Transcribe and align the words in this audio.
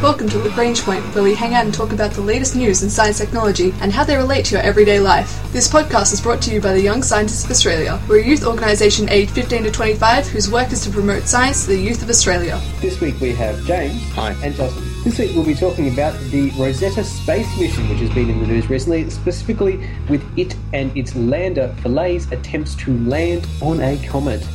Welcome 0.00 0.28
to 0.28 0.38
Lagrange 0.38 0.82
Point, 0.82 1.02
where 1.12 1.24
we 1.24 1.34
hang 1.34 1.54
out 1.54 1.64
and 1.64 1.74
talk 1.74 1.90
about 1.92 2.12
the 2.12 2.20
latest 2.20 2.54
news 2.54 2.84
in 2.84 2.88
science 2.88 3.18
technology 3.18 3.74
and 3.80 3.92
how 3.92 4.04
they 4.04 4.16
relate 4.16 4.44
to 4.44 4.54
your 4.54 4.62
everyday 4.62 5.00
life. 5.00 5.42
This 5.52 5.66
podcast 5.66 6.12
is 6.12 6.20
brought 6.20 6.40
to 6.42 6.54
you 6.54 6.60
by 6.60 6.72
the 6.72 6.80
Young 6.80 7.02
Scientists 7.02 7.44
of 7.44 7.50
Australia. 7.50 8.00
We're 8.08 8.20
a 8.20 8.24
youth 8.24 8.46
organisation 8.46 9.08
aged 9.08 9.32
15 9.32 9.64
to 9.64 9.72
25 9.72 10.28
whose 10.28 10.48
work 10.48 10.70
is 10.70 10.84
to 10.84 10.90
promote 10.90 11.24
science 11.24 11.64
to 11.64 11.72
the 11.72 11.80
youth 11.80 12.00
of 12.00 12.10
Australia. 12.10 12.60
This 12.80 13.00
week 13.00 13.20
we 13.20 13.32
have 13.32 13.60
James 13.64 14.00
Hi. 14.12 14.36
and 14.44 14.54
Justin. 14.54 14.84
This 15.02 15.18
week 15.18 15.34
we'll 15.34 15.44
be 15.44 15.56
talking 15.56 15.92
about 15.92 16.16
the 16.30 16.50
Rosetta 16.50 17.02
space 17.02 17.58
mission, 17.58 17.88
which 17.88 17.98
has 17.98 18.10
been 18.10 18.30
in 18.30 18.38
the 18.38 18.46
news 18.46 18.70
recently, 18.70 19.10
specifically 19.10 19.84
with 20.08 20.22
it 20.38 20.54
and 20.72 20.96
its 20.96 21.16
lander 21.16 21.74
Philae's 21.82 22.30
attempts 22.30 22.76
to 22.76 22.96
land 23.00 23.48
on 23.60 23.80
a 23.80 23.98
comet. 24.06 24.46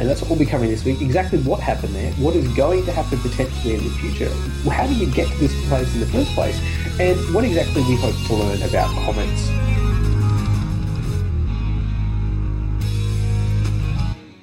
And 0.00 0.08
that's 0.08 0.22
what 0.22 0.30
we'll 0.30 0.38
be 0.38 0.46
covering 0.46 0.70
this 0.70 0.82
week. 0.82 1.02
Exactly 1.02 1.40
what 1.40 1.60
happened 1.60 1.94
there, 1.94 2.10
what 2.12 2.34
is 2.34 2.48
going 2.54 2.86
to 2.86 2.92
happen 2.92 3.18
potentially 3.18 3.74
in 3.74 3.84
the 3.84 3.90
future, 3.90 4.30
how 4.70 4.86
did 4.86 4.98
we 4.98 5.04
get 5.12 5.28
to 5.28 5.38
this 5.38 5.52
place 5.68 5.92
in 5.92 6.00
the 6.00 6.06
first 6.06 6.30
place, 6.30 6.58
and 6.98 7.18
what 7.34 7.44
exactly 7.44 7.82
we 7.82 7.96
hope 7.96 8.16
to 8.28 8.34
learn 8.34 8.62
about 8.62 8.88
comets. 9.04 9.69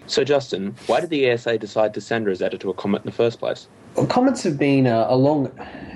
So, 0.07 0.23
Justin, 0.23 0.73
why 0.87 1.01
did 1.01 1.09
the 1.09 1.29
ESA 1.29 1.57
decide 1.57 1.93
to 1.93 2.01
send 2.01 2.27
Rosetta 2.27 2.57
to 2.59 2.69
a 2.69 2.73
comet 2.73 3.01
in 3.01 3.07
the 3.07 3.11
first 3.11 3.39
place? 3.39 3.67
Well, 3.95 4.07
comets 4.07 4.41
have 4.43 4.57
been 4.57 4.87
uh, 4.87 5.05
along 5.09 5.51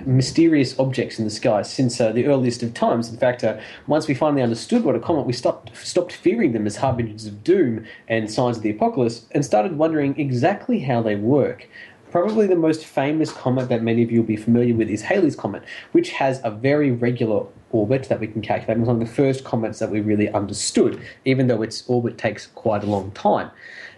mysterious 0.05 0.77
objects 0.77 1.17
in 1.17 1.23
the 1.23 1.31
sky 1.31 1.61
since 1.61 2.01
uh, 2.01 2.11
the 2.11 2.25
earliest 2.25 2.61
of 2.61 2.73
times. 2.73 3.09
In 3.09 3.15
fact, 3.15 3.41
uh, 3.41 3.57
once 3.87 4.09
we 4.09 4.13
finally 4.13 4.41
understood 4.41 4.83
what 4.83 4.95
a 4.95 4.99
comet, 4.99 5.25
we 5.25 5.31
stopped 5.31 5.71
stopped 5.77 6.11
fearing 6.11 6.51
them 6.51 6.67
as 6.67 6.75
harbingers 6.75 7.25
of 7.25 7.41
doom 7.41 7.85
and 8.09 8.29
signs 8.29 8.57
of 8.57 8.63
the 8.63 8.71
apocalypse, 8.71 9.27
and 9.31 9.45
started 9.45 9.77
wondering 9.77 10.19
exactly 10.19 10.81
how 10.81 11.01
they 11.01 11.15
work. 11.15 11.69
Probably 12.11 12.47
the 12.47 12.57
most 12.57 12.83
famous 12.85 13.31
comet 13.31 13.69
that 13.69 13.81
many 13.81 14.03
of 14.03 14.11
you 14.11 14.19
will 14.19 14.27
be 14.27 14.35
familiar 14.35 14.75
with 14.75 14.89
is 14.89 15.03
Halley's 15.03 15.37
Comet, 15.37 15.63
which 15.93 16.09
has 16.11 16.41
a 16.43 16.51
very 16.51 16.91
regular 16.91 17.45
orbit 17.71 18.09
that 18.09 18.19
we 18.19 18.27
can 18.27 18.41
calculate. 18.41 18.75
It 18.75 18.81
was 18.81 18.87
one 18.89 19.01
of 19.01 19.07
the 19.07 19.13
first 19.13 19.45
comets 19.45 19.79
that 19.79 19.89
we 19.89 20.01
really 20.01 20.29
understood, 20.29 21.01
even 21.23 21.47
though 21.47 21.61
its 21.61 21.87
orbit 21.87 22.17
takes 22.17 22.47
quite 22.47 22.83
a 22.83 22.87
long 22.87 23.11
time. 23.11 23.49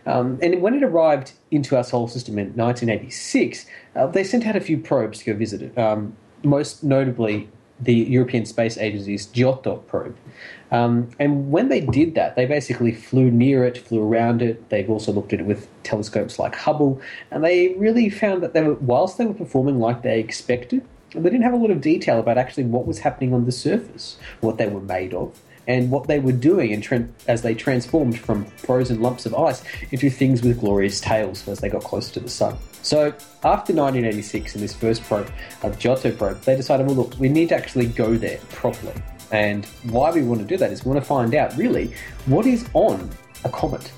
Um, 0.05 0.39
and 0.41 0.61
when 0.61 0.73
it 0.73 0.83
arrived 0.83 1.33
into 1.51 1.77
our 1.77 1.83
solar 1.83 2.09
system 2.09 2.37
in 2.37 2.47
1986, 2.55 3.65
uh, 3.95 4.07
they 4.07 4.23
sent 4.23 4.45
out 4.45 4.55
a 4.55 4.61
few 4.61 4.77
probes 4.77 5.19
to 5.19 5.25
go 5.25 5.37
visit 5.37 5.61
it. 5.61 5.77
Um, 5.77 6.15
most 6.43 6.83
notably, 6.83 7.49
the 7.79 7.93
European 7.93 8.45
Space 8.45 8.77
Agency's 8.77 9.25
Giotto 9.27 9.77
probe. 9.87 10.15
Um, 10.71 11.09
and 11.19 11.51
when 11.51 11.69
they 11.69 11.81
did 11.81 12.15
that, 12.15 12.35
they 12.35 12.45
basically 12.45 12.91
flew 12.91 13.29
near 13.29 13.65
it, 13.65 13.77
flew 13.77 14.01
around 14.01 14.41
it. 14.41 14.69
They've 14.69 14.89
also 14.89 15.11
looked 15.11 15.33
at 15.33 15.39
it 15.39 15.45
with 15.45 15.67
telescopes 15.83 16.39
like 16.39 16.55
Hubble, 16.55 17.01
and 17.31 17.43
they 17.43 17.73
really 17.75 18.09
found 18.09 18.41
that 18.43 18.53
they 18.53 18.61
were, 18.61 18.75
whilst 18.75 19.17
they 19.17 19.25
were 19.25 19.33
performing 19.33 19.79
like 19.79 20.01
they 20.01 20.19
expected, 20.19 20.85
they 21.11 21.21
didn't 21.21 21.43
have 21.43 21.53
a 21.53 21.57
lot 21.57 21.69
of 21.69 21.81
detail 21.81 22.19
about 22.19 22.37
actually 22.37 22.63
what 22.63 22.87
was 22.87 22.99
happening 22.99 23.33
on 23.33 23.45
the 23.45 23.51
surface, 23.51 24.17
what 24.41 24.57
they 24.57 24.67
were 24.67 24.81
made 24.81 25.13
of, 25.13 25.39
and 25.67 25.91
what 25.91 26.07
they 26.07 26.19
were 26.19 26.31
doing 26.31 26.71
in 26.71 26.81
tran 26.81 27.09
as 27.27 27.41
they 27.41 27.53
transformed 27.53 28.19
from 28.19 28.45
frozen 28.45 29.01
lumps 29.01 29.25
of 29.25 29.33
ice 29.35 29.63
into 29.91 30.09
things 30.09 30.41
with 30.41 30.59
glorious 30.59 30.99
tails 30.99 31.47
as 31.47 31.59
they 31.59 31.69
got 31.69 31.83
closer 31.83 32.13
to 32.13 32.19
the 32.19 32.29
sun. 32.29 32.57
So 32.81 33.07
after 33.43 33.73
1986 33.73 34.55
in 34.55 34.61
this 34.61 34.73
first 34.73 35.03
probe, 35.03 35.31
uh, 35.61 35.69
the 35.69 35.77
Giotto 35.77 36.11
probe, 36.11 36.41
they 36.41 36.55
decided, 36.55 36.85
well, 36.85 36.95
look, 36.95 37.17
we 37.17 37.29
need 37.29 37.49
to 37.49 37.55
actually 37.55 37.87
go 37.87 38.15
there 38.15 38.39
properly. 38.49 38.93
And 39.31 39.65
why 39.83 40.11
we 40.11 40.21
want 40.21 40.41
to 40.41 40.47
do 40.47 40.57
that 40.57 40.71
is 40.71 40.85
we 40.85 40.91
want 40.91 41.01
to 41.01 41.07
find 41.07 41.33
out 41.33 41.55
really 41.57 41.93
what 42.25 42.45
is 42.45 42.69
on 42.73 43.09
a 43.45 43.49
comet. 43.49 43.91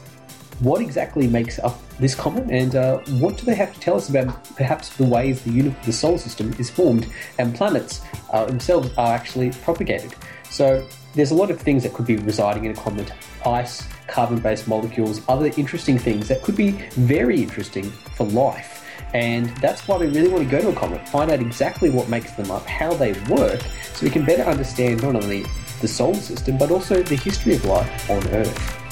What 0.59 0.81
exactly 0.81 1.27
makes 1.27 1.59
up 1.59 1.79
this 1.99 2.15
comet, 2.15 2.49
and 2.49 2.75
uh, 2.75 2.99
what 3.19 3.37
do 3.37 3.45
they 3.45 3.55
have 3.55 3.73
to 3.73 3.79
tell 3.79 3.95
us 3.95 4.09
about 4.09 4.43
perhaps 4.55 4.95
the 4.95 5.03
ways 5.05 5.41
the, 5.41 5.51
uni- 5.51 5.75
the 5.85 5.91
solar 5.91 6.17
system 6.17 6.53
is 6.57 6.69
formed 6.69 7.07
and 7.39 7.53
planets 7.53 8.01
uh, 8.31 8.45
themselves 8.45 8.89
are 8.97 9.13
actually 9.13 9.51
propagated? 9.51 10.15
So 10.49 10.87
there's 11.13 11.31
a 11.31 11.35
lot 11.35 11.51
of 11.51 11.59
things 11.59 11.83
that 11.83 11.93
could 11.93 12.05
be 12.05 12.17
residing 12.17 12.65
in 12.65 12.71
a 12.71 12.75
comet 12.75 13.11
ice, 13.45 13.85
carbon 14.07 14.39
based 14.39 14.67
molecules, 14.67 15.21
other 15.27 15.51
interesting 15.57 15.97
things 15.97 16.27
that 16.29 16.41
could 16.41 16.55
be 16.55 16.71
very 16.91 17.41
interesting 17.41 17.91
for 18.15 18.25
life. 18.25 18.85
And 19.13 19.47
that's 19.57 19.87
why 19.87 19.97
we 19.97 20.07
really 20.07 20.29
want 20.29 20.43
to 20.43 20.49
go 20.49 20.61
to 20.61 20.69
a 20.69 20.73
comet, 20.73 21.07
find 21.09 21.31
out 21.31 21.39
exactly 21.39 21.89
what 21.89 22.09
makes 22.09 22.31
them 22.33 22.51
up, 22.51 22.65
how 22.65 22.93
they 22.93 23.13
work, 23.29 23.61
so 23.93 24.05
we 24.05 24.09
can 24.09 24.25
better 24.25 24.43
understand 24.43 25.01
not 25.03 25.15
only 25.15 25.45
the 25.81 25.87
solar 25.87 26.15
system 26.15 26.57
but 26.57 26.71
also 26.71 27.01
the 27.03 27.15
history 27.15 27.55
of 27.55 27.65
life 27.65 28.09
on 28.09 28.25
Earth. 28.29 28.84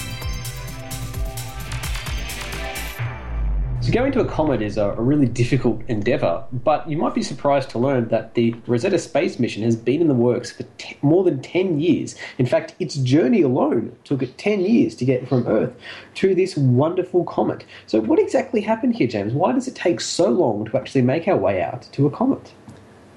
So 3.94 4.00
going 4.00 4.12
to 4.14 4.22
a 4.22 4.26
comet 4.26 4.64
is 4.64 4.78
a, 4.78 4.96
really 4.98 5.28
difficult 5.28 5.84
endeavour, 5.88 6.44
but 6.52 6.90
you 6.90 6.98
might 6.98 7.14
be 7.14 7.22
surprised 7.22 7.70
to 7.70 7.78
learn 7.78 8.08
that 8.08 8.34
the 8.34 8.56
Rosetta 8.66 8.98
space 8.98 9.38
mission 9.38 9.62
has 9.62 9.76
been 9.76 10.02
in 10.02 10.08
the 10.08 10.16
works 10.16 10.50
for 10.52 10.66
more 11.04 11.24
than 11.24 11.44
10 11.44 11.80
years. 11.80 12.16
In 12.40 12.48
fact, 12.48 12.74
its 12.80 12.96
journey 12.96 13.44
alone 13.44 13.96
took 14.04 14.24
it 14.24 14.36
10 14.40 14.62
years 14.62 14.96
to 14.96 15.06
get 15.06 15.28
from 15.28 15.46
Earth 15.46 15.74
to 16.16 16.34
this 16.34 16.58
wonderful 16.58 17.24
comet. 17.26 17.66
So 17.86 18.02
what 18.02 18.18
exactly 18.18 18.62
happened 18.62 18.96
here, 18.96 19.06
James? 19.08 19.32
Why 19.32 19.52
does 19.52 19.68
it 19.68 19.76
take 19.76 20.02
so 20.02 20.28
long 20.28 20.66
to 20.66 20.78
actually 20.78 21.04
make 21.04 21.28
our 21.28 21.38
way 21.38 21.62
out 21.62 21.88
to 21.92 22.08
a 22.08 22.10
comet? 22.10 22.52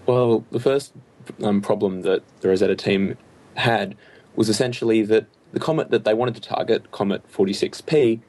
Well, 0.04 0.44
the 0.50 0.60
first 0.60 0.92
um, 1.42 1.62
problem 1.62 2.03
that 2.03 2.22
the 2.41 2.48
Rosetta 2.48 2.76
team 2.76 3.16
had 3.54 3.97
was 4.34 4.50
essentially 4.50 5.00
that 5.04 5.26
the 5.53 5.60
comet 5.60 5.91
that 5.91 6.04
they 6.04 6.12
wanted 6.12 6.34
to 6.34 6.42
target, 6.42 6.91
Comet 6.91 7.26
46P, 7.32 8.20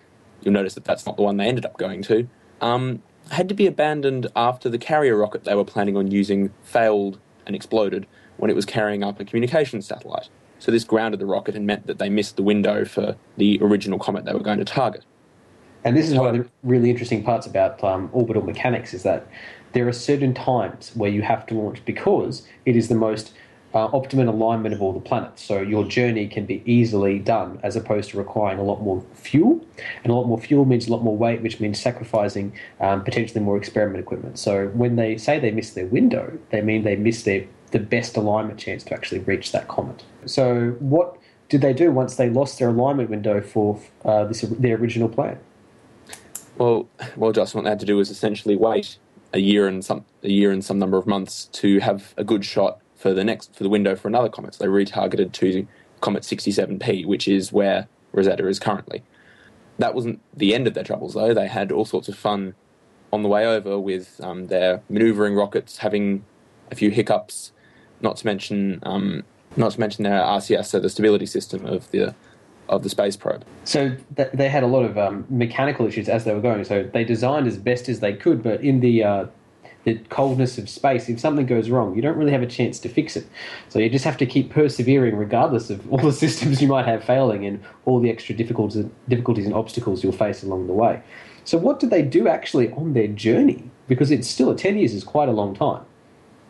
you'll 0.41 0.53
notice 0.53 0.73
that 0.75 0.85
that's 0.85 1.05
not 1.05 1.17
the 1.17 1.23
one 1.23 1.37
they 1.37 1.47
ended 1.47 1.65
up 1.65 1.77
going 1.77 2.01
to, 2.03 2.27
um, 2.61 3.01
had 3.31 3.49
to 3.49 3.55
be 3.55 3.67
abandoned 3.67 4.27
after 4.35 4.69
the 4.69 4.77
carrier 4.77 5.17
rocket 5.17 5.43
they 5.43 5.55
were 5.55 5.65
planning 5.65 5.97
on 5.97 6.09
using 6.11 6.53
failed 6.63 7.19
and 7.45 7.55
exploded 7.55 8.07
when 8.37 8.49
it 8.49 8.55
was 8.55 8.65
carrying 8.65 9.03
up 9.03 9.19
a 9.19 9.25
communications 9.25 9.85
satellite. 9.85 10.29
So 10.59 10.71
this 10.71 10.83
grounded 10.83 11.19
the 11.19 11.25
rocket 11.25 11.55
and 11.55 11.65
meant 11.65 11.87
that 11.87 11.99
they 11.99 12.09
missed 12.09 12.35
the 12.35 12.43
window 12.43 12.85
for 12.85 13.15
the 13.37 13.59
original 13.61 13.99
comet 13.99 14.25
they 14.25 14.33
were 14.33 14.39
going 14.39 14.59
to 14.59 14.65
target. 14.65 15.03
And 15.83 15.95
this 15.95 16.09
is 16.09 16.15
one 16.15 16.27
of 16.27 16.43
the 16.43 16.49
really 16.63 16.89
interesting 16.89 17.23
parts 17.23 17.45
about 17.45 17.83
um, 17.83 18.09
orbital 18.11 18.43
mechanics 18.43 18.93
is 18.93 19.03
that 19.03 19.27
there 19.73 19.87
are 19.87 19.93
certain 19.93 20.33
times 20.33 20.91
where 20.95 21.09
you 21.09 21.21
have 21.21 21.45
to 21.47 21.53
launch 21.53 21.83
because 21.85 22.47
it 22.65 22.75
is 22.75 22.87
the 22.87 22.95
most 22.95 23.33
uh, 23.73 23.85
optimum 23.85 24.27
alignment 24.27 24.73
of 24.73 24.81
all 24.81 24.93
the 24.93 24.99
planets. 24.99 25.43
So 25.43 25.61
your 25.61 25.83
journey 25.85 26.27
can 26.27 26.45
be 26.45 26.63
easily 26.65 27.19
done 27.19 27.59
as 27.63 27.75
opposed 27.75 28.11
to 28.11 28.17
requiring 28.17 28.59
a 28.59 28.63
lot 28.63 28.81
more 28.81 29.03
fuel. 29.13 29.65
And 30.03 30.11
a 30.11 30.15
lot 30.15 30.25
more 30.25 30.39
fuel 30.39 30.65
means 30.65 30.87
a 30.87 30.91
lot 30.91 31.03
more 31.03 31.15
weight, 31.15 31.41
which 31.41 31.59
means 31.59 31.79
sacrificing 31.79 32.53
um, 32.79 33.03
potentially 33.03 33.41
more 33.41 33.57
experiment 33.57 33.99
equipment. 33.99 34.39
So 34.39 34.67
when 34.69 34.95
they 34.95 35.17
say 35.17 35.39
they 35.39 35.51
miss 35.51 35.71
their 35.71 35.85
window, 35.85 36.37
they 36.49 36.61
mean 36.61 36.83
they 36.83 36.95
miss 36.95 37.23
their 37.23 37.45
the 37.71 37.79
best 37.79 38.15
alignment 38.15 38.57
chance 38.57 38.83
to 38.85 38.93
actually 38.93 39.19
reach 39.19 39.51
that 39.51 39.67
comet. 39.67 40.01
So 40.25 40.77
what 40.79 41.17
did 41.49 41.61
they 41.61 41.73
do 41.73 41.91
once 41.91 42.15
they 42.15 42.29
lost 42.29 42.59
their 42.59 42.69
alignment 42.69 43.09
window 43.09 43.41
for 43.41 43.81
uh, 44.05 44.23
this 44.25 44.41
their 44.41 44.77
original 44.77 45.09
plan? 45.09 45.39
Well, 46.57 46.87
well, 47.15 47.31
just 47.31 47.53
what 47.53 47.65
they 47.65 47.69
had 47.69 47.79
to 47.81 47.85
do 47.85 47.97
was 47.97 48.09
essentially 48.09 48.55
wait 48.55 48.97
a 49.33 49.39
year 49.39 49.67
and 49.67 49.83
some 49.83 50.05
a 50.23 50.29
year 50.29 50.51
and 50.51 50.63
some 50.63 50.79
number 50.79 50.97
of 50.97 51.05
months 51.05 51.45
to 51.53 51.79
have 51.79 52.13
a 52.17 52.23
good 52.23 52.45
shot 52.45 52.79
for 53.07 53.13
the 53.13 53.23
next 53.23 53.55
for 53.55 53.63
the 53.63 53.69
window 53.69 53.95
for 53.95 54.09
another 54.09 54.27
comet. 54.27 54.55
So 54.55 54.63
they 54.65 54.69
retargeted 54.69 55.31
to 55.31 55.65
Comet 56.01 56.23
67P, 56.23 57.05
which 57.05 57.27
is 57.27 57.53
where 57.53 57.87
Rosetta 58.11 58.45
is 58.47 58.59
currently. 58.59 59.01
That 59.79 59.95
wasn't 59.95 60.19
the 60.35 60.53
end 60.53 60.67
of 60.67 60.73
their 60.73 60.83
troubles, 60.83 61.13
though. 61.13 61.33
They 61.33 61.47
had 61.47 61.71
all 61.71 61.85
sorts 61.85 62.09
of 62.09 62.17
fun 62.17 62.55
on 63.13 63.23
the 63.23 63.29
way 63.29 63.45
over 63.45 63.79
with 63.79 64.19
um, 64.21 64.47
their 64.47 64.81
maneuvering 64.89 65.35
rockets 65.35 65.77
having 65.77 66.25
a 66.69 66.75
few 66.75 66.89
hiccups, 66.89 67.53
not 68.01 68.17
to 68.17 68.25
mention 68.25 68.79
um, 68.83 69.23
not 69.55 69.71
to 69.71 69.79
mention 69.79 70.03
their 70.03 70.19
RCS, 70.19 70.65
so 70.65 70.79
the 70.79 70.89
stability 70.89 71.25
system 71.25 71.65
of 71.65 71.89
the 71.91 72.13
of 72.67 72.83
the 72.83 72.89
space 72.89 73.15
probe. 73.15 73.45
So 73.63 73.95
th- 74.17 74.31
they 74.33 74.49
had 74.49 74.63
a 74.63 74.67
lot 74.67 74.83
of 74.83 74.97
um, 74.97 75.25
mechanical 75.29 75.87
issues 75.87 76.09
as 76.09 76.25
they 76.25 76.33
were 76.33 76.41
going. 76.41 76.65
So 76.65 76.83
they 76.83 77.05
designed 77.05 77.47
as 77.47 77.57
best 77.57 77.87
as 77.87 78.01
they 78.01 78.13
could, 78.13 78.43
but 78.43 78.61
in 78.61 78.81
the 78.81 79.05
uh, 79.05 79.25
the 79.95 80.03
coldness 80.09 80.57
of 80.57 80.67
space, 80.67 81.07
if 81.07 81.17
something 81.17 81.45
goes 81.45 81.69
wrong, 81.69 81.95
you 81.95 82.01
don't 82.01 82.17
really 82.17 82.33
have 82.33 82.41
a 82.41 82.47
chance 82.47 82.77
to 82.79 82.89
fix 82.89 83.15
it. 83.15 83.25
So 83.69 83.79
you 83.79 83.89
just 83.89 84.03
have 84.03 84.17
to 84.17 84.25
keep 84.25 84.49
persevering 84.49 85.15
regardless 85.15 85.69
of 85.69 85.89
all 85.91 85.99
the 85.99 86.11
systems 86.25 86.61
you 86.61 86.67
might 86.67 86.85
have 86.85 87.03
failing 87.03 87.45
and 87.45 87.63
all 87.85 88.01
the 88.01 88.09
extra 88.09 88.35
difficulties, 88.35 88.85
difficulties 89.07 89.45
and 89.45 89.53
obstacles 89.53 90.03
you'll 90.03 90.11
face 90.11 90.43
along 90.43 90.67
the 90.67 90.73
way. 90.73 91.01
So 91.45 91.57
what 91.57 91.79
did 91.79 91.89
they 91.89 92.01
do 92.01 92.27
actually 92.27 92.69
on 92.73 92.93
their 92.93 93.07
journey? 93.07 93.71
Because 93.87 94.11
it's 94.11 94.27
still, 94.27 94.53
10 94.53 94.77
years 94.77 94.93
is 94.93 95.05
quite 95.05 95.29
a 95.29 95.31
long 95.31 95.55
time. 95.55 95.85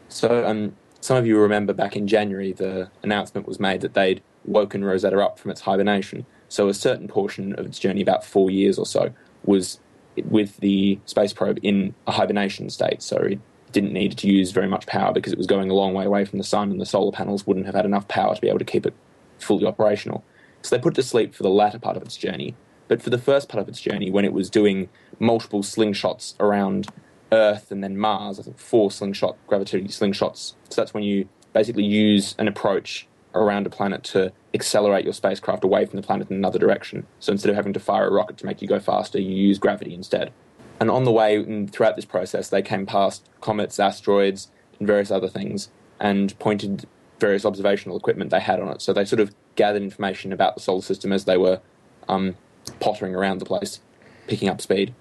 So 0.10 0.44
um, 0.44 0.76
some 1.02 1.18
of 1.18 1.28
you 1.28 1.38
remember 1.38 1.74
back 1.74 1.96
in 1.96 2.08
January, 2.08 2.54
the 2.54 2.90
announcement 3.04 3.48
was 3.48 3.60
made 3.60 3.82
that 3.82 3.94
they'd 3.94 4.24
woken 4.46 4.84
Rosetta 4.84 5.24
up 5.24 5.38
from 5.38 5.52
its 5.52 5.62
hibernation. 5.62 6.26
So 6.50 6.70
a 6.70 6.74
certain 6.74 7.08
portion 7.08 7.54
of 7.54 7.68
its 7.68 7.78
journey, 7.78 8.02
about 8.02 8.26
four 8.26 8.50
years 8.50 8.80
or 8.80 8.88
so, 8.88 9.14
was 9.44 9.80
with 10.26 10.58
the 10.58 11.00
space 11.06 11.34
probe 11.34 11.60
in 11.64 11.94
a 12.06 12.12
hibernation 12.12 12.70
state. 12.70 13.02
So 13.02 13.18
it 13.18 13.40
didn't 13.72 13.94
need 13.94 14.18
to 14.18 14.28
use 14.28 14.52
very 14.52 14.68
much 14.68 14.88
power 14.88 15.14
because 15.14 15.34
it 15.34 15.38
was 15.38 15.48
going 15.48 15.70
a 15.70 15.74
long 15.74 15.94
way 15.94 16.06
away 16.06 16.26
from 16.26 16.38
the 16.38 16.44
sun, 16.44 16.72
and 16.72 16.82
the 16.82 16.86
solar 16.86 17.12
panels 17.12 17.46
wouldn't 17.46 17.66
have 17.66 17.76
had 17.76 17.86
enough 17.86 18.08
power 18.08 18.34
to 18.34 18.42
be 18.42 18.50
able 18.50 18.60
to 18.60 18.66
keep 18.66 18.86
it 18.86 18.94
fully 19.40 19.66
operational. 19.66 20.24
So 20.62 20.76
they 20.76 20.82
put 20.82 20.94
it 20.94 21.02
to 21.02 21.04
sleep 21.04 21.36
for 21.36 21.44
the 21.44 21.50
latter 21.50 21.80
part 21.80 21.98
of 21.98 22.04
its 22.04 22.18
journey. 22.18 22.56
But 22.88 23.02
for 23.02 23.10
the 23.10 23.18
first 23.18 23.50
part 23.50 23.62
of 23.62 23.68
its 23.68 23.82
journey, 23.82 24.10
when 24.10 24.26
it 24.26 24.34
was 24.34 24.50
doing 24.50 24.90
multiple 25.20 25.62
slingshots 25.62 26.40
around 26.40 26.88
Earth 27.32 27.72
and 27.72 27.84
then 27.84 27.98
Mars, 27.98 28.40
I 28.40 28.44
think 28.44 28.58
four 28.58 28.90
slingshot 28.90 29.36
gravity 29.48 29.84
slingshots. 29.84 30.54
So 30.70 30.82
that's 30.82 30.94
when 30.94 31.04
you 31.04 31.28
basically 31.54 31.84
use 31.84 32.36
an 32.38 32.48
approach 32.48 33.08
around 33.34 33.68
a 33.68 33.70
planet 33.70 34.04
to 34.04 34.32
accelerate 34.54 35.04
your 35.04 35.14
spacecraft 35.14 35.64
away 35.64 35.86
from 35.86 35.98
the 35.98 36.06
planet 36.06 36.30
in 36.30 36.38
another 36.38 36.60
direction. 36.60 37.06
So 37.20 37.32
instead 37.32 37.50
of 37.50 37.56
having 37.56 37.74
to 37.74 37.80
fire 37.80 38.08
a 38.08 38.12
rocket 38.12 38.38
to 38.40 38.46
make 38.46 38.62
you 38.62 38.68
go 38.68 38.80
faster, 38.80 39.20
you 39.20 39.32
use 39.32 39.60
gravity 39.60 39.94
instead. 39.94 40.32
And 40.80 40.90
on 40.90 41.04
the 41.04 41.12
way, 41.12 41.36
and 41.36 41.72
throughout 41.72 41.96
this 41.96 42.06
process, 42.06 42.50
they 42.50 42.62
came 42.62 42.86
past 42.86 43.28
comets, 43.42 43.80
asteroids, 43.80 44.52
and 44.80 44.88
various 44.88 45.12
other 45.12 45.28
things, 45.28 45.70
and 46.00 46.38
pointed 46.40 46.88
various 47.20 47.46
observational 47.46 47.98
equipment 47.98 48.30
they 48.30 48.40
had 48.40 48.60
on 48.60 48.70
it. 48.70 48.82
So 48.82 48.94
they 48.94 49.06
sort 49.06 49.20
of 49.20 49.34
gathered 49.56 49.82
information 49.82 50.32
about 50.32 50.56
the 50.56 50.62
solar 50.62 50.82
system 50.82 51.12
as 51.12 51.26
they 51.26 51.38
were 51.38 51.62
um, 52.08 52.36
pottering 52.80 53.16
around 53.16 53.40
the 53.40 53.46
place, 53.46 53.80
picking 54.28 54.50
up 54.50 54.62
speed. 54.62 54.94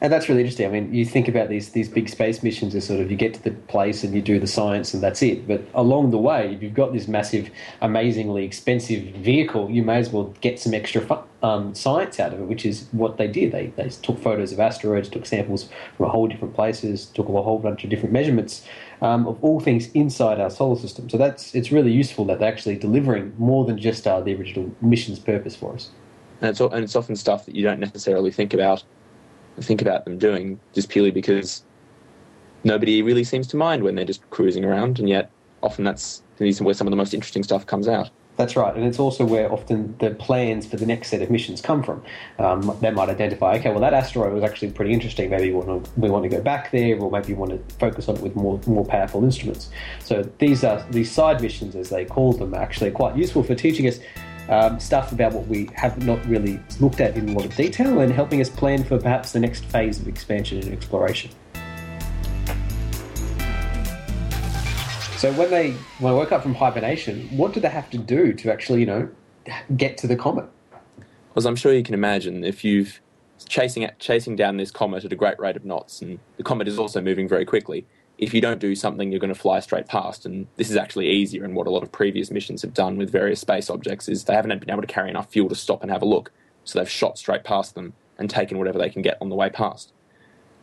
And 0.00 0.12
that's 0.12 0.28
really 0.28 0.42
interesting. 0.42 0.66
I 0.66 0.68
mean, 0.68 0.94
you 0.94 1.04
think 1.04 1.26
about 1.26 1.48
these 1.48 1.70
these 1.70 1.88
big 1.88 2.08
space 2.08 2.42
missions 2.42 2.74
as 2.76 2.86
sort 2.86 3.00
of 3.00 3.10
you 3.10 3.16
get 3.16 3.34
to 3.34 3.42
the 3.42 3.50
place 3.50 4.04
and 4.04 4.14
you 4.14 4.22
do 4.22 4.38
the 4.38 4.46
science 4.46 4.94
and 4.94 5.02
that's 5.02 5.22
it. 5.22 5.48
But 5.48 5.62
along 5.74 6.12
the 6.12 6.18
way, 6.18 6.54
if 6.54 6.62
you've 6.62 6.74
got 6.74 6.92
this 6.92 7.08
massive, 7.08 7.50
amazingly 7.80 8.44
expensive 8.44 9.14
vehicle, 9.16 9.68
you 9.70 9.82
may 9.82 9.96
as 9.98 10.10
well 10.10 10.34
get 10.40 10.60
some 10.60 10.72
extra 10.72 11.24
um, 11.42 11.74
science 11.74 12.20
out 12.20 12.32
of 12.32 12.40
it, 12.40 12.44
which 12.44 12.64
is 12.64 12.86
what 12.92 13.16
they 13.16 13.26
did. 13.26 13.50
They 13.50 13.68
they 13.76 13.88
took 13.88 14.20
photos 14.20 14.52
of 14.52 14.60
asteroids, 14.60 15.08
took 15.08 15.26
samples 15.26 15.68
from 15.96 16.06
a 16.06 16.08
whole 16.10 16.28
different 16.28 16.54
places, 16.54 17.06
took 17.06 17.28
a 17.28 17.32
whole 17.32 17.58
bunch 17.58 17.82
of 17.82 17.90
different 17.90 18.12
measurements 18.12 18.64
um, 19.02 19.26
of 19.26 19.42
all 19.42 19.58
things 19.58 19.90
inside 19.92 20.40
our 20.40 20.50
solar 20.50 20.78
system. 20.78 21.10
So 21.10 21.16
that's 21.18 21.56
it's 21.56 21.72
really 21.72 21.90
useful 21.90 22.24
that 22.26 22.38
they're 22.38 22.52
actually 22.52 22.76
delivering 22.76 23.34
more 23.36 23.64
than 23.64 23.78
just 23.78 24.06
uh, 24.06 24.20
the 24.20 24.32
original 24.36 24.70
mission's 24.80 25.18
purpose 25.18 25.56
for 25.56 25.74
us. 25.74 25.90
And 26.40 26.50
it's 26.50 26.60
and 26.60 26.84
it's 26.84 26.94
often 26.94 27.16
stuff 27.16 27.46
that 27.46 27.56
you 27.56 27.64
don't 27.64 27.80
necessarily 27.80 28.30
think 28.30 28.54
about 28.54 28.84
think 29.62 29.82
about 29.82 30.04
them 30.04 30.18
doing 30.18 30.60
just 30.74 30.88
purely 30.88 31.10
because 31.10 31.64
nobody 32.64 33.02
really 33.02 33.24
seems 33.24 33.46
to 33.48 33.56
mind 33.56 33.82
when 33.82 33.94
they're 33.94 34.04
just 34.04 34.28
cruising 34.30 34.64
around, 34.64 34.98
and 34.98 35.08
yet 35.08 35.30
often 35.62 35.84
that's 35.84 36.22
where 36.38 36.74
some 36.74 36.86
of 36.86 36.90
the 36.90 36.96
most 36.96 37.14
interesting 37.14 37.42
stuff 37.42 37.66
comes 37.66 37.88
out. 37.88 38.10
That's 38.36 38.54
right, 38.54 38.72
and 38.72 38.84
it's 38.84 39.00
also 39.00 39.24
where 39.24 39.52
often 39.52 39.96
the 39.98 40.10
plans 40.10 40.64
for 40.64 40.76
the 40.76 40.86
next 40.86 41.08
set 41.08 41.22
of 41.22 41.28
missions 41.28 41.60
come 41.60 41.82
from. 41.82 42.04
Um, 42.38 42.78
they 42.80 42.92
might 42.92 43.08
identify, 43.08 43.56
okay, 43.56 43.70
well 43.70 43.80
that 43.80 43.92
asteroid 43.92 44.32
was 44.32 44.44
actually 44.44 44.70
pretty 44.70 44.92
interesting. 44.92 45.30
Maybe 45.30 45.50
we 45.50 45.56
want 45.56 45.84
to 45.84 45.90
we 46.00 46.08
want 46.08 46.22
to 46.22 46.28
go 46.28 46.40
back 46.40 46.70
there, 46.70 46.96
or 46.98 47.10
maybe 47.10 47.28
we 47.28 47.34
want 47.34 47.50
to 47.50 47.74
focus 47.78 48.08
on 48.08 48.16
it 48.16 48.22
with 48.22 48.36
more 48.36 48.60
more 48.68 48.84
powerful 48.84 49.24
instruments. 49.24 49.70
So 50.04 50.22
these 50.38 50.62
are 50.62 50.86
these 50.90 51.10
side 51.10 51.42
missions, 51.42 51.74
as 51.74 51.88
they 51.88 52.04
call 52.04 52.32
them, 52.32 52.54
are 52.54 52.62
actually 52.62 52.92
quite 52.92 53.16
useful 53.16 53.42
for 53.42 53.56
teaching 53.56 53.88
us 53.88 53.98
um, 54.48 54.80
stuff 54.80 55.12
about 55.12 55.32
what 55.32 55.46
we 55.46 55.68
have 55.74 56.04
not 56.04 56.24
really 56.26 56.60
looked 56.80 57.00
at 57.00 57.16
in 57.16 57.28
a 57.28 57.32
lot 57.32 57.44
of 57.44 57.54
detail 57.54 58.00
and 58.00 58.12
helping 58.12 58.40
us 58.40 58.48
plan 58.48 58.84
for 58.84 58.98
perhaps 58.98 59.32
the 59.32 59.40
next 59.40 59.64
phase 59.66 60.00
of 60.00 60.08
expansion 60.08 60.58
and 60.58 60.72
exploration. 60.72 61.30
So 65.16 65.32
when 65.32 65.50
they 65.50 65.72
when 65.98 66.12
I 66.12 66.16
woke 66.16 66.30
up 66.30 66.42
from 66.42 66.54
hibernation, 66.54 67.28
what 67.36 67.52
did 67.52 67.64
they 67.64 67.68
have 67.68 67.90
to 67.90 67.98
do 67.98 68.32
to 68.34 68.52
actually, 68.52 68.80
you 68.80 68.86
know, 68.86 69.08
get 69.76 69.98
to 69.98 70.06
the 70.06 70.14
comet? 70.14 70.48
As 71.34 71.44
I'm 71.44 71.56
sure 71.56 71.72
you 71.72 71.82
can 71.82 71.94
imagine, 71.94 72.44
if 72.44 72.64
you've 72.64 73.00
chasing 73.48 73.88
chasing 73.98 74.36
down 74.36 74.56
this 74.56 74.70
comet 74.70 75.04
at 75.04 75.12
a 75.12 75.16
great 75.16 75.38
rate 75.40 75.56
of 75.56 75.64
knots, 75.64 76.02
and 76.02 76.20
the 76.36 76.44
comet 76.44 76.68
is 76.68 76.78
also 76.78 77.00
moving 77.00 77.26
very 77.26 77.44
quickly, 77.44 77.84
if 78.18 78.34
you 78.34 78.40
don't 78.40 78.58
do 78.58 78.74
something, 78.74 79.10
you're 79.10 79.20
going 79.20 79.32
to 79.32 79.40
fly 79.40 79.60
straight 79.60 79.86
past. 79.86 80.26
And 80.26 80.46
this 80.56 80.70
is 80.70 80.76
actually 80.76 81.08
easier. 81.08 81.44
And 81.44 81.54
what 81.54 81.66
a 81.66 81.70
lot 81.70 81.84
of 81.84 81.92
previous 81.92 82.30
missions 82.30 82.62
have 82.62 82.74
done 82.74 82.96
with 82.96 83.10
various 83.10 83.40
space 83.40 83.70
objects 83.70 84.08
is 84.08 84.24
they 84.24 84.34
haven't 84.34 84.58
been 84.58 84.70
able 84.70 84.82
to 84.82 84.88
carry 84.88 85.08
enough 85.08 85.30
fuel 85.30 85.48
to 85.48 85.54
stop 85.54 85.82
and 85.82 85.90
have 85.90 86.02
a 86.02 86.06
look. 86.06 86.32
So 86.64 86.78
they've 86.78 86.90
shot 86.90 87.16
straight 87.16 87.44
past 87.44 87.74
them 87.74 87.94
and 88.18 88.28
taken 88.28 88.58
whatever 88.58 88.78
they 88.78 88.90
can 88.90 89.02
get 89.02 89.16
on 89.20 89.28
the 89.28 89.36
way 89.36 89.48
past. 89.48 89.92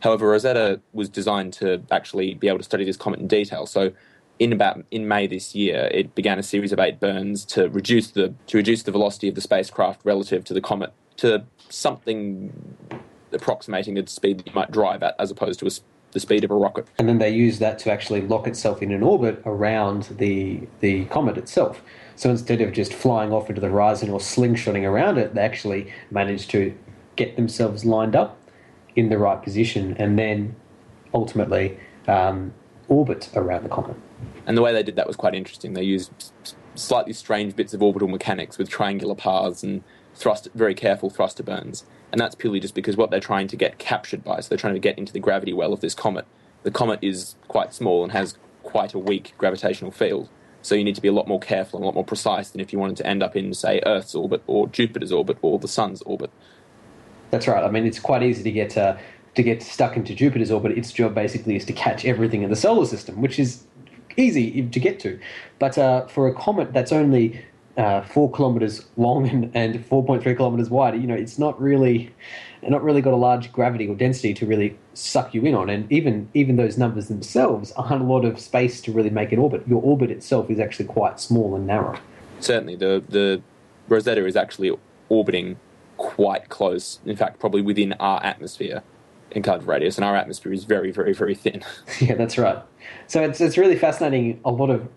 However, 0.00 0.28
Rosetta 0.28 0.80
was 0.92 1.08
designed 1.08 1.54
to 1.54 1.82
actually 1.90 2.34
be 2.34 2.48
able 2.48 2.58
to 2.58 2.64
study 2.64 2.84
this 2.84 2.98
comet 2.98 3.20
in 3.20 3.26
detail. 3.26 3.64
So 3.64 3.92
in 4.38 4.52
about 4.52 4.84
in 4.90 5.08
May 5.08 5.26
this 5.26 5.54
year, 5.54 5.88
it 5.90 6.14
began 6.14 6.38
a 6.38 6.42
series 6.42 6.72
of 6.72 6.78
eight 6.78 7.00
burns 7.00 7.46
to 7.46 7.70
reduce 7.70 8.10
the 8.10 8.34
to 8.48 8.58
reduce 8.58 8.82
the 8.82 8.92
velocity 8.92 9.28
of 9.28 9.34
the 9.34 9.40
spacecraft 9.40 10.02
relative 10.04 10.44
to 10.44 10.54
the 10.54 10.60
comet 10.60 10.92
to 11.16 11.44
something 11.70 12.52
approximating 13.32 13.94
the 13.94 14.06
speed 14.06 14.38
that 14.38 14.46
you 14.46 14.52
might 14.52 14.70
drive 14.70 15.02
at, 15.02 15.14
as 15.18 15.30
opposed 15.30 15.58
to 15.60 15.66
a 15.66 15.70
the 16.16 16.20
speed 16.20 16.44
of 16.44 16.50
a 16.50 16.54
rocket. 16.54 16.88
And 16.98 17.06
then 17.06 17.18
they 17.18 17.28
use 17.28 17.58
that 17.58 17.78
to 17.80 17.92
actually 17.92 18.22
lock 18.22 18.46
itself 18.46 18.80
in 18.80 18.90
an 18.90 19.02
orbit 19.02 19.42
around 19.44 20.04
the 20.04 20.66
the 20.80 21.04
comet 21.06 21.36
itself. 21.36 21.82
So 22.16 22.30
instead 22.30 22.62
of 22.62 22.72
just 22.72 22.94
flying 22.94 23.34
off 23.34 23.50
into 23.50 23.60
the 23.60 23.68
horizon 23.68 24.08
or 24.08 24.18
slingshotting 24.18 24.84
around 24.84 25.18
it, 25.18 25.34
they 25.34 25.42
actually 25.42 25.92
manage 26.10 26.48
to 26.48 26.74
get 27.16 27.36
themselves 27.36 27.84
lined 27.84 28.16
up 28.16 28.38
in 28.94 29.10
the 29.10 29.18
right 29.18 29.42
position 29.42 29.94
and 29.98 30.18
then 30.18 30.56
ultimately 31.12 31.78
um, 32.08 32.54
orbit 32.88 33.28
around 33.34 33.64
the 33.64 33.68
comet. 33.68 33.96
And 34.46 34.56
the 34.56 34.62
way 34.62 34.72
they 34.72 34.82
did 34.82 34.96
that 34.96 35.06
was 35.06 35.16
quite 35.16 35.34
interesting. 35.34 35.74
They 35.74 35.82
used 35.82 36.32
slightly 36.76 37.12
strange 37.12 37.54
bits 37.54 37.74
of 37.74 37.82
orbital 37.82 38.08
mechanics 38.08 38.56
with 38.56 38.70
triangular 38.70 39.14
paths 39.14 39.62
and 39.62 39.84
thrust, 40.14 40.48
very 40.54 40.74
careful 40.74 41.10
thruster 41.10 41.42
burns 41.42 41.84
and 42.12 42.20
that's 42.20 42.34
purely 42.34 42.60
just 42.60 42.74
because 42.74 42.96
what 42.96 43.10
they're 43.10 43.20
trying 43.20 43.48
to 43.48 43.56
get 43.56 43.78
captured 43.78 44.24
by. 44.24 44.40
So 44.40 44.48
they're 44.48 44.58
trying 44.58 44.74
to 44.74 44.80
get 44.80 44.98
into 44.98 45.12
the 45.12 45.20
gravity 45.20 45.52
well 45.52 45.72
of 45.72 45.80
this 45.80 45.94
comet. 45.94 46.26
The 46.62 46.70
comet 46.70 47.00
is 47.02 47.36
quite 47.48 47.74
small 47.74 48.02
and 48.02 48.12
has 48.12 48.36
quite 48.62 48.94
a 48.94 48.98
weak 48.98 49.34
gravitational 49.38 49.90
field. 49.90 50.28
So 50.62 50.74
you 50.74 50.82
need 50.82 50.96
to 50.96 51.00
be 51.00 51.08
a 51.08 51.12
lot 51.12 51.28
more 51.28 51.38
careful 51.38 51.78
and 51.78 51.84
a 51.84 51.86
lot 51.86 51.94
more 51.94 52.04
precise 52.04 52.50
than 52.50 52.60
if 52.60 52.72
you 52.72 52.78
wanted 52.78 52.96
to 52.96 53.06
end 53.06 53.22
up 53.22 53.36
in, 53.36 53.54
say, 53.54 53.80
Earth's 53.86 54.14
orbit 54.14 54.42
or 54.46 54.66
Jupiter's 54.68 55.12
orbit 55.12 55.38
or 55.42 55.58
the 55.58 55.68
Sun's 55.68 56.02
orbit. 56.02 56.30
That's 57.30 57.46
right. 57.46 57.62
I 57.62 57.70
mean, 57.70 57.86
it's 57.86 58.00
quite 58.00 58.22
easy 58.22 58.42
to 58.42 58.50
get 58.50 58.76
uh, 58.76 58.96
to 59.36 59.42
get 59.42 59.62
stuck 59.62 59.96
into 59.96 60.14
Jupiter's 60.14 60.50
orbit. 60.50 60.76
Its 60.76 60.92
job 60.92 61.14
basically 61.14 61.54
is 61.54 61.64
to 61.66 61.72
catch 61.72 62.04
everything 62.04 62.42
in 62.42 62.50
the 62.50 62.56
solar 62.56 62.86
system, 62.86 63.20
which 63.20 63.38
is 63.38 63.64
easy 64.16 64.62
to 64.62 64.80
get 64.80 64.98
to. 65.00 65.18
But 65.58 65.78
uh, 65.78 66.06
for 66.06 66.26
a 66.26 66.34
comet 66.34 66.72
that's 66.72 66.92
only 66.92 67.44
uh, 67.76 68.02
four 68.02 68.30
kilometers 68.30 68.86
long 68.96 69.28
and, 69.28 69.50
and 69.54 69.74
4.3 69.88 70.36
kilometers 70.36 70.70
wide, 70.70 70.94
you 71.00 71.06
know, 71.06 71.14
it's 71.14 71.38
not 71.38 71.60
really, 71.60 72.10
not 72.62 72.82
really 72.82 73.02
got 73.02 73.12
a 73.12 73.16
large 73.16 73.52
gravity 73.52 73.86
or 73.86 73.94
density 73.94 74.32
to 74.34 74.46
really 74.46 74.78
suck 74.94 75.34
you 75.34 75.42
in 75.44 75.54
on. 75.54 75.68
And 75.68 75.90
even 75.92 76.28
even 76.34 76.56
those 76.56 76.78
numbers 76.78 77.08
themselves 77.08 77.72
aren't 77.72 78.02
a 78.02 78.06
lot 78.06 78.24
of 78.24 78.40
space 78.40 78.80
to 78.82 78.92
really 78.92 79.10
make 79.10 79.32
an 79.32 79.38
orbit. 79.38 79.66
Your 79.68 79.82
orbit 79.82 80.10
itself 80.10 80.50
is 80.50 80.58
actually 80.58 80.86
quite 80.86 81.20
small 81.20 81.54
and 81.54 81.66
narrow. 81.66 81.98
Certainly, 82.40 82.76
the 82.76 83.02
the 83.08 83.42
Rosetta 83.88 84.24
is 84.26 84.36
actually 84.36 84.72
orbiting 85.08 85.58
quite 85.96 86.48
close. 86.48 87.00
In 87.04 87.16
fact, 87.16 87.38
probably 87.38 87.62
within 87.62 87.92
our 87.94 88.22
atmosphere 88.24 88.82
in 89.32 89.42
kind 89.42 89.60
of 89.60 89.68
radius, 89.68 89.96
and 89.96 90.04
our 90.04 90.16
atmosphere 90.16 90.52
is 90.52 90.64
very, 90.64 90.90
very, 90.90 91.12
very 91.12 91.34
thin. 91.34 91.62
yeah, 92.00 92.14
that's 92.14 92.38
right. 92.38 92.58
So 93.06 93.22
it's 93.22 93.40
it's 93.40 93.58
really 93.58 93.76
fascinating. 93.76 94.40
A 94.44 94.50
lot 94.50 94.70
of 94.70 94.88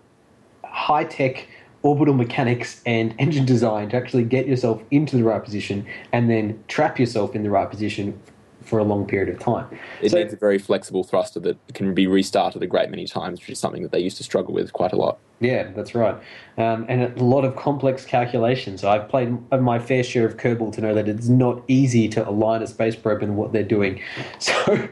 high 0.64 1.04
tech 1.04 1.46
orbital 1.82 2.14
mechanics 2.14 2.80
and 2.86 3.14
engine 3.18 3.44
design 3.44 3.88
to 3.90 3.96
actually 3.96 4.24
get 4.24 4.46
yourself 4.46 4.82
into 4.90 5.16
the 5.16 5.24
right 5.24 5.42
position 5.42 5.86
and 6.12 6.30
then 6.30 6.62
trap 6.68 6.98
yourself 6.98 7.34
in 7.34 7.42
the 7.42 7.50
right 7.50 7.68
position 7.68 8.18
for 8.62 8.78
a 8.78 8.84
long 8.84 9.06
period 9.06 9.28
of 9.28 9.40
time. 9.40 9.66
It 10.00 10.10
so, 10.10 10.18
needs 10.18 10.32
a 10.32 10.36
very 10.36 10.58
flexible 10.58 11.02
thruster 11.02 11.40
that 11.40 11.56
can 11.74 11.94
be 11.94 12.06
restarted 12.06 12.62
a 12.62 12.66
great 12.66 12.90
many 12.90 13.06
times, 13.06 13.40
which 13.40 13.50
is 13.50 13.58
something 13.58 13.82
that 13.82 13.90
they 13.90 13.98
used 13.98 14.16
to 14.18 14.22
struggle 14.22 14.54
with 14.54 14.72
quite 14.72 14.92
a 14.92 14.96
lot. 14.96 15.18
Yeah, 15.40 15.70
that's 15.74 15.94
right. 15.94 16.14
Um, 16.58 16.84
and 16.88 17.02
a 17.02 17.24
lot 17.24 17.44
of 17.44 17.56
complex 17.56 18.04
calculations. 18.04 18.84
I've 18.84 19.08
played 19.08 19.34
my 19.50 19.78
fair 19.78 20.02
share 20.02 20.26
of 20.26 20.36
Kerbal 20.36 20.72
to 20.74 20.80
know 20.82 20.94
that 20.94 21.08
it's 21.08 21.28
not 21.28 21.62
easy 21.66 22.08
to 22.10 22.28
align 22.28 22.62
a 22.62 22.66
space 22.66 22.94
probe 22.94 23.22
in 23.22 23.36
what 23.36 23.52
they're 23.52 23.62
doing. 23.62 24.00
So 24.38 24.88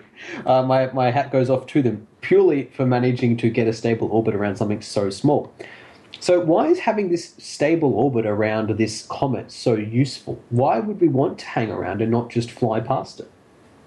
uh, 0.46 0.62
my, 0.62 0.90
my 0.92 1.10
hat 1.10 1.30
goes 1.30 1.48
off 1.48 1.66
to 1.68 1.80
them 1.80 2.06
purely 2.20 2.64
for 2.74 2.84
managing 2.84 3.36
to 3.38 3.50
get 3.50 3.68
a 3.68 3.72
stable 3.72 4.08
orbit 4.10 4.34
around 4.34 4.56
something 4.56 4.82
so 4.82 5.10
small. 5.10 5.52
So, 6.20 6.40
why 6.40 6.66
is 6.66 6.80
having 6.80 7.10
this 7.10 7.34
stable 7.38 7.94
orbit 7.94 8.26
around 8.26 8.70
this 8.76 9.06
comet 9.08 9.52
so 9.52 9.74
useful? 9.74 10.42
Why 10.50 10.80
would 10.80 11.00
we 11.00 11.08
want 11.08 11.38
to 11.40 11.46
hang 11.46 11.70
around 11.70 12.02
and 12.02 12.10
not 12.10 12.28
just 12.28 12.50
fly 12.50 12.80
past 12.80 13.20
it? 13.20 13.30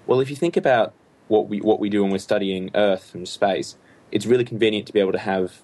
Well, 0.06 0.20
if 0.20 0.30
you 0.30 0.36
think 0.36 0.56
about 0.56 0.94
what 1.28 1.48
we 1.48 1.60
what 1.60 1.78
we 1.78 1.90
do 1.90 2.02
when 2.02 2.10
we're 2.10 2.18
studying 2.18 2.70
Earth 2.74 3.10
from 3.10 3.26
space, 3.26 3.76
it's 4.10 4.24
really 4.24 4.44
convenient 4.44 4.86
to 4.86 4.92
be 4.92 5.00
able 5.00 5.12
to 5.12 5.18
have 5.18 5.60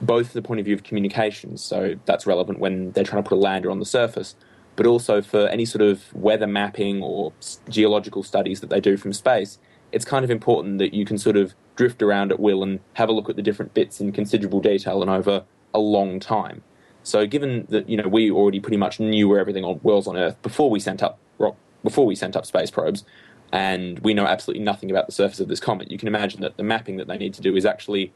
both 0.00 0.32
the 0.32 0.42
point 0.42 0.60
of 0.60 0.66
view 0.66 0.74
of 0.74 0.84
communications. 0.84 1.62
So 1.62 1.96
that's 2.04 2.26
relevant 2.26 2.58
when 2.58 2.92
they're 2.92 3.04
trying 3.04 3.22
to 3.22 3.28
put 3.28 3.36
a 3.36 3.40
lander 3.40 3.70
on 3.70 3.78
the 3.80 3.86
surface, 3.86 4.36
but 4.76 4.86
also 4.86 5.20
for 5.20 5.48
any 5.48 5.64
sort 5.64 5.82
of 5.82 6.12
weather 6.14 6.46
mapping 6.46 7.02
or 7.02 7.32
geological 7.68 8.22
studies 8.22 8.60
that 8.60 8.70
they 8.70 8.80
do 8.80 8.96
from 8.96 9.12
space. 9.12 9.58
It's 9.92 10.04
kind 10.04 10.24
of 10.24 10.30
important 10.30 10.78
that 10.78 10.94
you 10.94 11.04
can 11.04 11.18
sort 11.18 11.36
of 11.36 11.54
drift 11.76 12.02
around 12.02 12.32
at 12.32 12.40
will 12.40 12.62
and 12.62 12.80
have 12.94 13.08
a 13.08 13.12
look 13.12 13.28
at 13.28 13.36
the 13.36 13.42
different 13.42 13.74
bits 13.74 14.00
in 14.00 14.12
considerable 14.12 14.60
detail 14.60 15.02
and 15.02 15.10
over 15.10 15.44
a 15.72 15.78
long 15.78 16.20
time. 16.20 16.62
So, 17.02 17.26
given 17.26 17.66
that 17.68 17.88
you 17.88 17.96
know 17.96 18.08
we 18.08 18.30
already 18.30 18.60
pretty 18.60 18.78
much 18.78 18.98
knew 18.98 19.28
where 19.28 19.38
everything 19.38 19.64
on, 19.64 19.80
was 19.82 20.06
on 20.06 20.16
Earth 20.16 20.40
before 20.42 20.70
we 20.70 20.80
sent 20.80 21.02
up 21.02 21.18
rock, 21.38 21.56
before 21.82 22.06
we 22.06 22.14
sent 22.14 22.34
up 22.34 22.46
space 22.46 22.70
probes, 22.70 23.04
and 23.52 23.98
we 24.00 24.14
know 24.14 24.26
absolutely 24.26 24.64
nothing 24.64 24.90
about 24.90 25.06
the 25.06 25.12
surface 25.12 25.40
of 25.40 25.48
this 25.48 25.60
comet, 25.60 25.90
you 25.90 25.98
can 25.98 26.08
imagine 26.08 26.40
that 26.40 26.56
the 26.56 26.62
mapping 26.62 26.96
that 26.96 27.06
they 27.06 27.18
need 27.18 27.34
to 27.34 27.42
do 27.42 27.54
is 27.56 27.66
actually 27.66 28.12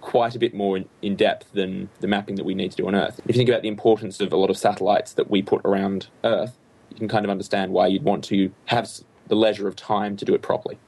quite 0.00 0.36
a 0.36 0.38
bit 0.38 0.54
more 0.54 0.76
in, 0.76 0.88
in 1.02 1.16
depth 1.16 1.52
than 1.52 1.88
the 2.00 2.06
mapping 2.06 2.36
that 2.36 2.44
we 2.44 2.54
need 2.54 2.70
to 2.70 2.76
do 2.76 2.86
on 2.86 2.94
Earth. 2.94 3.20
If 3.24 3.34
you 3.34 3.38
think 3.38 3.48
about 3.48 3.62
the 3.62 3.68
importance 3.68 4.20
of 4.20 4.32
a 4.32 4.36
lot 4.36 4.50
of 4.50 4.56
satellites 4.56 5.12
that 5.14 5.28
we 5.28 5.42
put 5.42 5.62
around 5.64 6.06
Earth, 6.22 6.56
you 6.90 6.96
can 6.96 7.08
kind 7.08 7.24
of 7.24 7.30
understand 7.30 7.72
why 7.72 7.88
you'd 7.88 8.04
want 8.04 8.22
to 8.24 8.52
have 8.66 8.88
the 9.26 9.34
leisure 9.34 9.66
of 9.66 9.74
time 9.74 10.16
to 10.16 10.24
do 10.24 10.32
it 10.32 10.42
properly. 10.42 10.78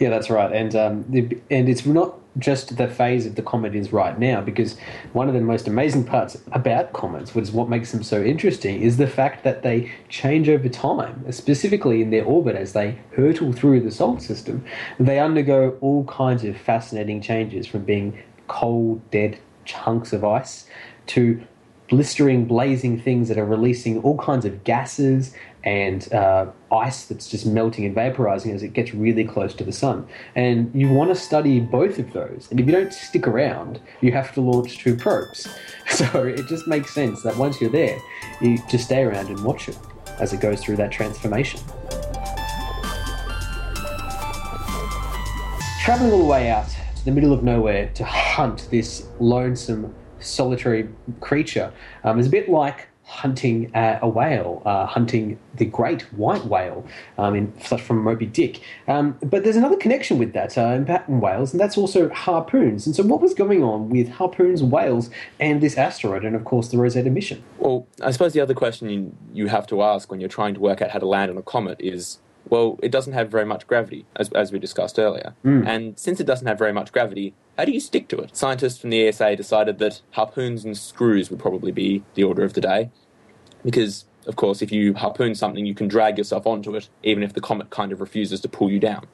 Yeah, 0.00 0.10
that's 0.10 0.30
right, 0.30 0.52
and 0.52 0.74
um, 0.74 1.04
the, 1.08 1.38
and 1.50 1.68
it's 1.68 1.86
not 1.86 2.16
just 2.38 2.76
the 2.76 2.88
phase 2.88 3.26
of 3.26 3.34
the 3.34 3.42
comet 3.42 3.74
is 3.74 3.92
right 3.92 4.18
now, 4.18 4.40
because 4.40 4.76
one 5.12 5.28
of 5.28 5.34
the 5.34 5.40
most 5.40 5.66
amazing 5.66 6.04
parts 6.04 6.38
about 6.52 6.92
comets, 6.92 7.34
which 7.34 7.44
is 7.44 7.52
what 7.52 7.68
makes 7.68 7.92
them 7.92 8.02
so 8.02 8.22
interesting, 8.22 8.80
is 8.80 8.96
the 8.96 9.06
fact 9.06 9.44
that 9.44 9.62
they 9.62 9.92
change 10.08 10.48
over 10.48 10.68
time, 10.68 11.30
specifically 11.32 12.02
in 12.02 12.10
their 12.10 12.24
orbit 12.24 12.56
as 12.56 12.72
they 12.72 12.98
hurtle 13.16 13.52
through 13.52 13.80
the 13.80 13.90
solar 13.90 14.20
system. 14.20 14.64
They 14.98 15.18
undergo 15.18 15.76
all 15.80 16.04
kinds 16.04 16.44
of 16.44 16.56
fascinating 16.56 17.20
changes 17.20 17.66
from 17.66 17.84
being 17.84 18.18
cold, 18.48 19.08
dead 19.10 19.38
chunks 19.64 20.12
of 20.12 20.24
ice 20.24 20.66
to 21.08 21.40
blistering, 21.88 22.44
blazing 22.44 23.00
things 23.00 23.28
that 23.28 23.36
are 23.36 23.44
releasing 23.44 24.00
all 24.02 24.16
kinds 24.16 24.44
of 24.44 24.62
gases 24.62 25.34
and 25.64 26.12
uh, 26.12 26.46
ice 26.72 27.04
that's 27.04 27.28
just 27.28 27.46
melting 27.46 27.84
and 27.84 27.94
vaporizing 27.94 28.54
as 28.54 28.62
it 28.62 28.72
gets 28.72 28.94
really 28.94 29.24
close 29.24 29.54
to 29.54 29.64
the 29.64 29.72
sun. 29.72 30.06
And 30.34 30.70
you 30.74 30.88
want 30.88 31.10
to 31.10 31.14
study 31.14 31.60
both 31.60 31.98
of 31.98 32.12
those. 32.12 32.48
And 32.50 32.58
if 32.60 32.66
you 32.66 32.72
don't 32.72 32.92
stick 32.92 33.26
around, 33.26 33.80
you 34.00 34.12
have 34.12 34.32
to 34.34 34.40
launch 34.40 34.78
two 34.78 34.96
probes. 34.96 35.48
So 35.90 36.22
it 36.22 36.46
just 36.46 36.68
makes 36.68 36.94
sense 36.94 37.20
that 37.24 37.36
once 37.36 37.60
you're 37.60 37.68
there, 37.68 37.98
you 38.40 38.58
just 38.70 38.84
stay 38.84 39.02
around 39.02 39.26
and 39.26 39.42
watch 39.42 39.68
it 39.68 39.76
as 40.20 40.32
it 40.32 40.40
goes 40.40 40.62
through 40.62 40.76
that 40.76 40.92
transformation. 40.92 41.60
Traveling 45.82 46.12
all 46.12 46.18
the 46.18 46.24
way 46.24 46.48
out 46.48 46.68
to 46.68 47.04
the 47.04 47.10
middle 47.10 47.32
of 47.32 47.42
nowhere 47.42 47.90
to 47.94 48.04
hunt 48.04 48.68
this 48.70 49.08
lonesome, 49.18 49.92
solitary 50.20 50.88
creature 51.20 51.72
um, 52.04 52.20
is 52.20 52.28
a 52.28 52.30
bit 52.30 52.48
like 52.48 52.89
hunting 53.10 53.74
uh, 53.74 53.98
a 54.00 54.08
whale, 54.08 54.62
uh, 54.64 54.86
hunting 54.86 55.36
the 55.56 55.64
great 55.64 56.02
white 56.14 56.44
whale 56.44 56.86
um, 57.18 57.34
in, 57.34 57.52
from 57.58 57.98
Moby 57.98 58.24
Dick. 58.24 58.60
Um, 58.86 59.18
but 59.20 59.42
there's 59.42 59.56
another 59.56 59.76
connection 59.76 60.16
with 60.16 60.32
that 60.32 60.56
uh, 60.56 61.02
in 61.08 61.20
whales, 61.20 61.52
and 61.52 61.60
that's 61.60 61.76
also 61.76 62.08
harpoons. 62.10 62.86
And 62.86 62.94
so, 62.94 63.02
what 63.02 63.20
was 63.20 63.34
going 63.34 63.64
on 63.64 63.90
with 63.90 64.08
harpoons, 64.08 64.62
whales, 64.62 65.10
and 65.40 65.60
this 65.60 65.76
asteroid, 65.76 66.24
and 66.24 66.36
of 66.36 66.44
course 66.44 66.68
the 66.68 66.78
Rosetta 66.78 67.10
mission? 67.10 67.42
Well, 67.58 67.86
I 68.00 68.12
suppose 68.12 68.32
the 68.32 68.40
other 68.40 68.54
question 68.54 68.88
you, 68.88 69.16
you 69.32 69.46
have 69.48 69.66
to 69.66 69.82
ask 69.82 70.10
when 70.10 70.20
you're 70.20 70.28
trying 70.28 70.54
to 70.54 70.60
work 70.60 70.80
out 70.80 70.90
how 70.90 71.00
to 71.00 71.06
land 71.06 71.32
on 71.32 71.36
a 71.36 71.42
comet 71.42 71.80
is 71.80 72.20
well, 72.48 72.78
it 72.82 72.90
doesn't 72.90 73.12
have 73.12 73.30
very 73.30 73.44
much 73.44 73.66
gravity, 73.66 74.06
as, 74.16 74.30
as 74.30 74.52
we 74.52 74.58
discussed 74.58 74.98
earlier. 74.98 75.34
Mm. 75.44 75.66
And 75.66 75.98
since 75.98 76.20
it 76.20 76.26
doesn't 76.26 76.46
have 76.46 76.58
very 76.58 76.72
much 76.72 76.92
gravity, 76.92 77.34
how 77.58 77.64
do 77.64 77.72
you 77.72 77.80
stick 77.80 78.08
to 78.08 78.18
it? 78.18 78.36
Scientists 78.36 78.78
from 78.78 78.90
the 78.90 79.06
ESA 79.06 79.36
decided 79.36 79.78
that 79.78 80.00
harpoons 80.12 80.64
and 80.64 80.76
screws 80.76 81.30
would 81.30 81.38
probably 81.38 81.72
be 81.72 82.02
the 82.14 82.24
order 82.24 82.42
of 82.42 82.54
the 82.54 82.60
day. 82.60 82.90
Because, 83.64 84.06
of 84.26 84.36
course, 84.36 84.62
if 84.62 84.72
you 84.72 84.94
harpoon 84.94 85.34
something, 85.34 85.66
you 85.66 85.74
can 85.74 85.86
drag 85.86 86.18
yourself 86.18 86.46
onto 86.46 86.74
it, 86.74 86.88
even 87.02 87.22
if 87.22 87.34
the 87.34 87.40
comet 87.40 87.70
kind 87.70 87.92
of 87.92 88.00
refuses 88.00 88.40
to 88.40 88.48
pull 88.48 88.70
you 88.70 88.80
down. 88.80 89.06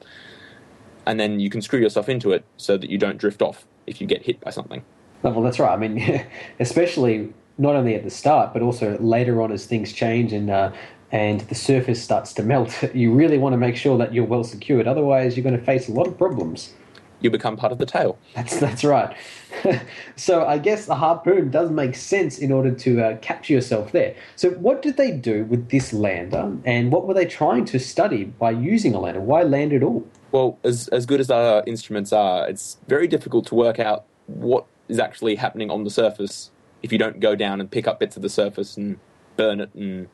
And 1.05 1.19
then 1.19 1.39
you 1.39 1.49
can 1.49 1.61
screw 1.61 1.79
yourself 1.79 2.09
into 2.09 2.31
it 2.31 2.45
so 2.57 2.77
that 2.77 2.89
you 2.89 2.97
don't 2.97 3.17
drift 3.17 3.41
off 3.41 3.65
if 3.85 4.01
you 4.01 4.07
get 4.07 4.23
hit 4.23 4.39
by 4.39 4.51
something. 4.51 4.83
Well, 5.23 5.41
that's 5.41 5.59
right. 5.59 5.73
I 5.73 5.77
mean, 5.77 6.25
especially 6.59 7.33
not 7.57 7.75
only 7.75 7.95
at 7.95 8.03
the 8.03 8.09
start, 8.09 8.53
but 8.53 8.61
also 8.61 8.97
later 8.99 9.41
on 9.41 9.51
as 9.51 9.65
things 9.65 9.91
change 9.91 10.31
and 10.31 10.49
uh, 10.49 10.71
and 11.11 11.41
the 11.41 11.55
surface 11.55 12.01
starts 12.01 12.33
to 12.33 12.43
melt, 12.43 12.83
you 12.93 13.13
really 13.13 13.37
want 13.37 13.53
to 13.53 13.57
make 13.57 13.75
sure 13.75 13.97
that 13.97 14.13
you're 14.13 14.25
well 14.25 14.43
secured. 14.43 14.87
Otherwise, 14.87 15.35
you're 15.35 15.43
going 15.43 15.57
to 15.57 15.63
face 15.63 15.87
a 15.87 15.91
lot 15.91 16.07
of 16.07 16.17
problems. 16.17 16.73
You 17.19 17.31
become 17.31 17.57
part 17.57 17.71
of 17.71 17.79
the 17.79 17.85
tail. 17.87 18.19
That's 18.35 18.59
that's 18.59 18.83
right. 18.83 19.17
so 20.15 20.45
I 20.45 20.59
guess 20.59 20.85
the 20.85 20.93
harpoon 20.93 21.49
does 21.49 21.71
make 21.71 21.95
sense 21.95 22.37
in 22.37 22.51
order 22.51 22.71
to 22.71 23.01
uh, 23.01 23.17
capture 23.17 23.53
yourself 23.53 23.91
there. 23.91 24.15
So 24.35 24.51
what 24.51 24.83
did 24.83 24.97
they 24.97 25.11
do 25.11 25.45
with 25.45 25.69
this 25.69 25.93
lander, 25.93 26.55
and 26.63 26.91
what 26.91 27.07
were 27.07 27.15
they 27.15 27.25
trying 27.25 27.65
to 27.65 27.79
study 27.79 28.25
by 28.25 28.51
using 28.51 28.93
a 28.93 28.99
lander? 28.99 29.19
Why 29.19 29.41
land 29.41 29.73
at 29.73 29.81
all? 29.81 30.07
Well, 30.31 30.59
as 30.63 30.89
as 30.89 31.07
good 31.07 31.19
as 31.19 31.31
our 31.31 31.63
instruments 31.65 32.13
are, 32.13 32.47
it's 32.47 32.77
very 32.87 33.07
difficult 33.07 33.47
to 33.47 33.55
work 33.55 33.79
out 33.79 34.05
what 34.27 34.67
is 34.87 34.99
actually 34.99 35.35
happening 35.35 35.71
on 35.71 35.85
the 35.85 35.89
surface 35.89 36.51
if 36.83 36.91
you 36.91 36.97
don't 36.97 37.19
go 37.19 37.35
down 37.35 37.59
and 37.59 37.71
pick 37.71 37.87
up 37.87 37.99
bits 37.99 38.15
of 38.15 38.21
the 38.21 38.29
surface 38.29 38.77
and 38.77 38.99
burn 39.35 39.59
it 39.59 39.73
and 39.73 40.07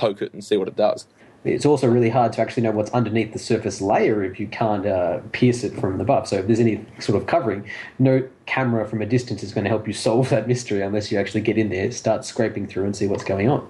poke 0.00 0.22
it 0.22 0.32
and 0.32 0.42
see 0.42 0.56
what 0.56 0.68
it 0.68 0.76
does. 0.76 1.06
It's 1.44 1.64
also 1.64 1.88
really 1.88 2.10
hard 2.10 2.34
to 2.34 2.42
actually 2.42 2.64
know 2.64 2.72
what's 2.72 2.90
underneath 2.90 3.32
the 3.32 3.38
surface 3.38 3.80
layer 3.80 4.22
if 4.22 4.38
you 4.38 4.46
can't 4.46 4.86
uh, 4.86 5.20
pierce 5.32 5.64
it 5.64 5.72
from 5.74 5.98
above. 5.98 6.28
So 6.28 6.36
if 6.36 6.46
there's 6.46 6.60
any 6.60 6.84
sort 6.98 7.20
of 7.20 7.26
covering, 7.26 7.66
no 7.98 8.28
camera 8.44 8.86
from 8.86 9.00
a 9.00 9.06
distance 9.06 9.42
is 9.42 9.52
going 9.52 9.64
to 9.64 9.70
help 9.70 9.86
you 9.86 9.94
solve 9.94 10.28
that 10.30 10.46
mystery 10.46 10.82
unless 10.82 11.10
you 11.10 11.18
actually 11.18 11.40
get 11.40 11.56
in 11.56 11.70
there, 11.70 11.90
start 11.92 12.26
scraping 12.26 12.66
through, 12.66 12.84
and 12.84 12.94
see 12.94 13.06
what's 13.06 13.24
going 13.24 13.48
on. 13.48 13.66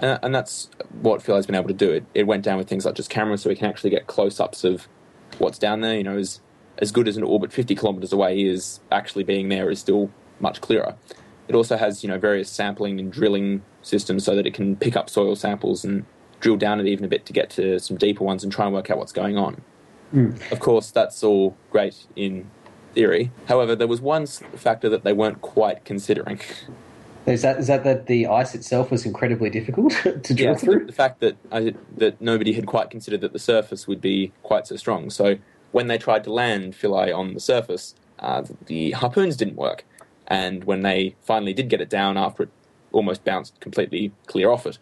Uh, 0.00 0.18
and 0.22 0.34
that's 0.34 0.68
what 1.00 1.22
Philae's 1.22 1.46
been 1.46 1.54
able 1.54 1.68
to 1.68 1.74
do. 1.74 1.92
It, 1.92 2.04
it 2.12 2.24
went 2.24 2.42
down 2.42 2.58
with 2.58 2.68
things 2.68 2.84
like 2.84 2.96
just 2.96 3.08
cameras, 3.08 3.42
so 3.42 3.50
we 3.50 3.56
can 3.56 3.66
actually 3.66 3.90
get 3.90 4.08
close-ups 4.08 4.64
of 4.64 4.88
what's 5.38 5.58
down 5.58 5.80
there. 5.80 5.96
You 5.96 6.02
know, 6.02 6.18
as 6.18 6.40
as 6.78 6.90
good 6.90 7.06
as 7.06 7.16
an 7.16 7.22
orbit 7.22 7.52
50 7.52 7.76
kilometers 7.76 8.12
away 8.12 8.42
is, 8.42 8.80
actually 8.90 9.22
being 9.22 9.48
there 9.48 9.70
is 9.70 9.78
still 9.78 10.10
much 10.40 10.60
clearer. 10.60 10.96
It 11.46 11.54
also 11.54 11.76
has 11.76 12.02
you 12.02 12.08
know 12.08 12.18
various 12.18 12.50
sampling 12.50 12.98
and 12.98 13.12
drilling 13.12 13.62
systems 13.84 14.24
so 14.24 14.34
that 14.34 14.46
it 14.46 14.54
can 14.54 14.76
pick 14.76 14.96
up 14.96 15.08
soil 15.10 15.36
samples 15.36 15.84
and 15.84 16.04
drill 16.40 16.56
down 16.56 16.80
it 16.80 16.86
even 16.86 17.04
a 17.04 17.08
bit 17.08 17.24
to 17.26 17.32
get 17.32 17.50
to 17.50 17.78
some 17.78 17.96
deeper 17.96 18.24
ones 18.24 18.42
and 18.42 18.52
try 18.52 18.66
and 18.66 18.74
work 18.74 18.90
out 18.90 18.98
what's 18.98 19.12
going 19.12 19.38
on. 19.38 19.60
Mm. 20.12 20.52
Of 20.52 20.60
course, 20.60 20.90
that's 20.90 21.22
all 21.22 21.56
great 21.70 22.06
in 22.16 22.50
theory. 22.94 23.30
However, 23.48 23.74
there 23.74 23.88
was 23.88 24.00
one 24.00 24.26
factor 24.26 24.88
that 24.88 25.04
they 25.04 25.12
weren't 25.12 25.40
quite 25.40 25.84
considering. 25.84 26.40
Is 27.26 27.42
that 27.42 27.58
is 27.58 27.68
that 27.68 27.84
that 27.84 28.06
the 28.06 28.26
ice 28.26 28.54
itself 28.54 28.90
was 28.90 29.06
incredibly 29.06 29.48
difficult 29.48 29.92
to 30.02 30.34
drill 30.34 30.50
yeah, 30.50 30.54
through? 30.54 30.80
The, 30.80 30.84
the 30.86 30.92
fact 30.92 31.20
that 31.20 31.36
I, 31.50 31.74
that 31.96 32.20
nobody 32.20 32.52
had 32.52 32.66
quite 32.66 32.90
considered 32.90 33.22
that 33.22 33.32
the 33.32 33.38
surface 33.38 33.88
would 33.88 34.00
be 34.00 34.32
quite 34.42 34.66
so 34.66 34.76
strong. 34.76 35.08
So 35.10 35.36
when 35.72 35.88
they 35.88 35.98
tried 35.98 36.24
to 36.24 36.32
land 36.32 36.76
Philae 36.76 37.10
on 37.10 37.34
the 37.34 37.40
surface, 37.40 37.94
uh, 38.18 38.42
the 38.66 38.92
harpoons 38.92 39.36
didn't 39.36 39.56
work. 39.56 39.84
And 40.26 40.64
when 40.64 40.82
they 40.82 41.16
finally 41.22 41.52
did 41.52 41.68
get 41.68 41.80
it 41.80 41.90
down 41.90 42.16
after 42.16 42.44
it 42.44 42.50
almost 42.94 43.24
bounced 43.24 43.60
completely 43.60 44.12
clear 44.26 44.50
off 44.50 44.66
it, 44.66 44.78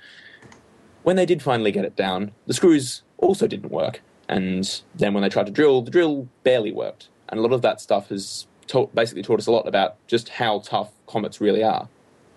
when 1.03 1.17
they 1.17 1.27
did 1.27 1.43
finally 1.43 1.73
get 1.73 1.85
it 1.85 1.97
down, 1.97 2.33
the 2.47 2.55
screws 2.55 3.03
also 3.19 3.47
didn't 3.47 3.73
work. 3.73 4.01
And 4.29 4.83
then 4.95 5.15
when 5.15 5.23
they 5.23 5.29
tried 5.29 5.47
to 5.47 5.53
drill, 5.53 5.83
the 5.83 5.91
drill 5.91 6.29
barely 6.45 6.73
worked. 6.73 7.09
And 7.29 7.39
a 7.39 7.43
lot 7.43 7.53
of 7.53 7.63
that 7.63 7.81
stuff 7.81 8.09
has 8.11 8.47
taught, 8.67 8.95
basically 8.95 9.23
taught 9.23 9.41
us 9.41 9.47
a 9.47 9.53
lot 9.53 9.67
about 9.67 9.97
just 10.07 10.29
how 10.29 10.61
tough 10.61 10.91
comets 11.07 11.41
really 11.41 11.63
are. 11.65 11.89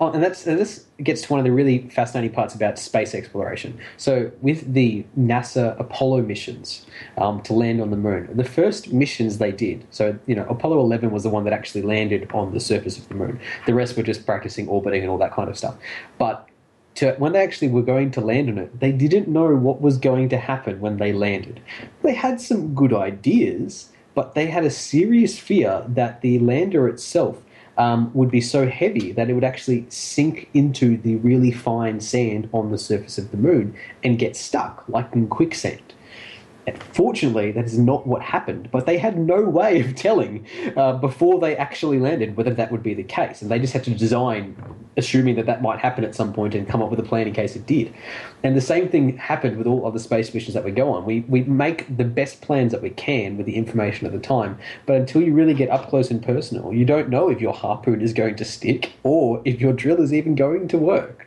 Oh, 0.02 0.12
and 0.12 0.22
that's 0.22 0.46
and 0.46 0.60
this 0.60 0.88
gets 1.02 1.22
to 1.22 1.32
one 1.32 1.40
of 1.40 1.46
the 1.46 1.54
really 1.54 1.88
fascinating 1.90 2.36
parts 2.36 2.54
about 2.54 2.78
space 2.78 3.16
exploration. 3.16 3.80
So, 3.96 4.30
with 4.42 4.74
the 4.74 5.06
NASA 5.18 5.80
Apollo 5.80 6.24
missions 6.24 6.86
um, 7.18 7.42
to 7.44 7.54
land 7.54 7.80
on 7.80 7.92
the 7.92 7.98
moon, 7.98 8.28
the 8.36 8.44
first 8.44 8.92
missions 8.92 9.38
they 9.38 9.54
did, 9.54 9.88
so 9.92 10.20
you 10.28 10.36
know, 10.36 10.46
Apollo 10.50 10.82
11 10.82 11.12
was 11.12 11.24
the 11.24 11.30
one 11.30 11.46
that 11.46 11.54
actually 11.54 11.82
landed 11.82 12.30
on 12.34 12.52
the 12.54 12.60
surface 12.60 12.98
of 12.98 13.08
the 13.08 13.16
moon. 13.16 13.40
The 13.68 13.74
rest 13.74 13.96
were 13.96 14.04
just 14.04 14.26
practicing 14.26 14.68
orbiting 14.68 15.02
and 15.02 15.10
all 15.10 15.18
that 15.20 15.34
kind 15.34 15.50
of 15.50 15.58
stuff. 15.58 15.78
But 16.18 16.46
to, 16.96 17.14
when 17.14 17.32
they 17.32 17.44
actually 17.44 17.70
were 17.70 17.82
going 17.82 18.12
to 18.12 18.22
land 18.22 18.50
on 18.50 18.58
it, 18.58 18.78
they 18.78 18.92
didn't 18.92 19.30
know 19.30 19.56
what 19.56 19.82
was 19.82 19.98
going 19.98 20.28
to 20.30 20.38
happen 20.38 20.82
when 20.82 20.98
they 20.98 21.14
landed. 21.14 21.62
They 22.02 22.14
had 22.14 22.42
some 22.42 22.76
good 22.76 22.94
ideas, 22.94 23.92
but 24.14 24.36
they 24.36 24.48
had 24.48 24.66
a 24.66 24.70
serious 24.70 25.40
fear 25.40 25.86
that 25.88 26.20
the 26.20 26.40
lander 26.40 26.90
itself 26.90 27.45
um, 27.78 28.12
would 28.14 28.32
be 28.32 28.42
so 28.42 28.68
heavy 28.68 29.12
that 29.12 29.30
it 29.30 29.34
would 29.34 29.44
actually 29.44 29.86
sink 29.90 30.50
into 30.54 30.98
the 30.98 31.16
really 31.18 31.52
fine 31.52 32.00
sand 32.00 32.50
on 32.54 32.72
the 32.72 32.78
surface 32.78 33.18
of 33.18 33.32
the 33.32 33.38
moon 33.38 33.76
and 34.04 34.20
get 34.20 34.36
stuck, 34.36 34.84
like 34.88 35.12
in 35.14 35.28
quicksand. 35.28 35.94
Fortunately, 36.94 37.52
that 37.52 37.66
is 37.66 37.78
not 37.78 38.08
what 38.08 38.22
happened, 38.22 38.70
but 38.72 38.86
they 38.86 38.98
had 38.98 39.18
no 39.18 39.42
way 39.44 39.82
of 39.82 39.96
telling 39.96 40.46
uh, 40.76 40.94
before 40.94 41.40
they 41.40 41.56
actually 41.56 42.00
landed 42.00 42.36
whether 42.36 42.54
that 42.54 42.72
would 42.72 42.82
be 42.82 42.94
the 42.94 43.04
case. 43.04 43.42
And 43.42 43.52
they 43.52 43.60
just 43.60 43.74
had 43.74 43.84
to 43.84 43.92
design, 43.92 44.56
assuming 44.98 45.36
that 45.36 45.46
that 45.46 45.62
might 45.62 45.80
happen 45.80 46.04
at 46.04 46.16
some 46.16 46.34
point, 46.34 46.56
and 46.56 46.68
come 46.68 46.82
up 46.82 46.90
with 46.90 47.00
a 47.00 47.04
plan 47.04 47.28
in 47.28 47.34
case 47.34 47.56
it 47.56 47.66
did. 47.66 47.94
And 48.44 48.56
the 48.56 48.62
same 48.62 48.90
thing 48.90 49.18
happened 49.18 49.58
with 49.58 49.68
all 49.68 49.86
other 49.86 50.00
space 50.00 50.34
missions 50.34 50.54
that 50.54 50.64
we 50.64 50.72
go 50.72 50.92
on. 50.92 51.06
We, 51.06 51.22
we 51.22 51.44
make 51.44 51.98
the 51.98 52.06
best 52.06 52.42
plans 52.42 52.72
that 52.72 52.82
we 52.82 52.90
can 52.92 53.38
with 53.38 53.46
the 53.46 53.56
information 53.56 54.08
at 54.08 54.14
the 54.14 54.20
time, 54.20 54.58
but 54.86 54.96
until 54.96 55.22
you 55.22 55.34
really 55.34 55.54
get 55.54 55.70
up 55.70 55.90
close 55.90 56.10
and 56.10 56.24
personal, 56.24 56.74
you 56.74 56.86
don't 56.86 57.10
know 57.10 57.30
if 57.30 57.42
your 57.42 57.54
harpoon 57.54 58.02
is 58.02 58.14
going 58.14 58.36
to 58.38 58.46
stick 58.46 58.94
or 59.04 59.42
if 59.46 59.62
your 59.62 59.74
drill 59.74 60.02
is 60.02 60.14
even 60.14 60.36
going 60.36 60.68
to 60.70 60.78
work 60.78 61.25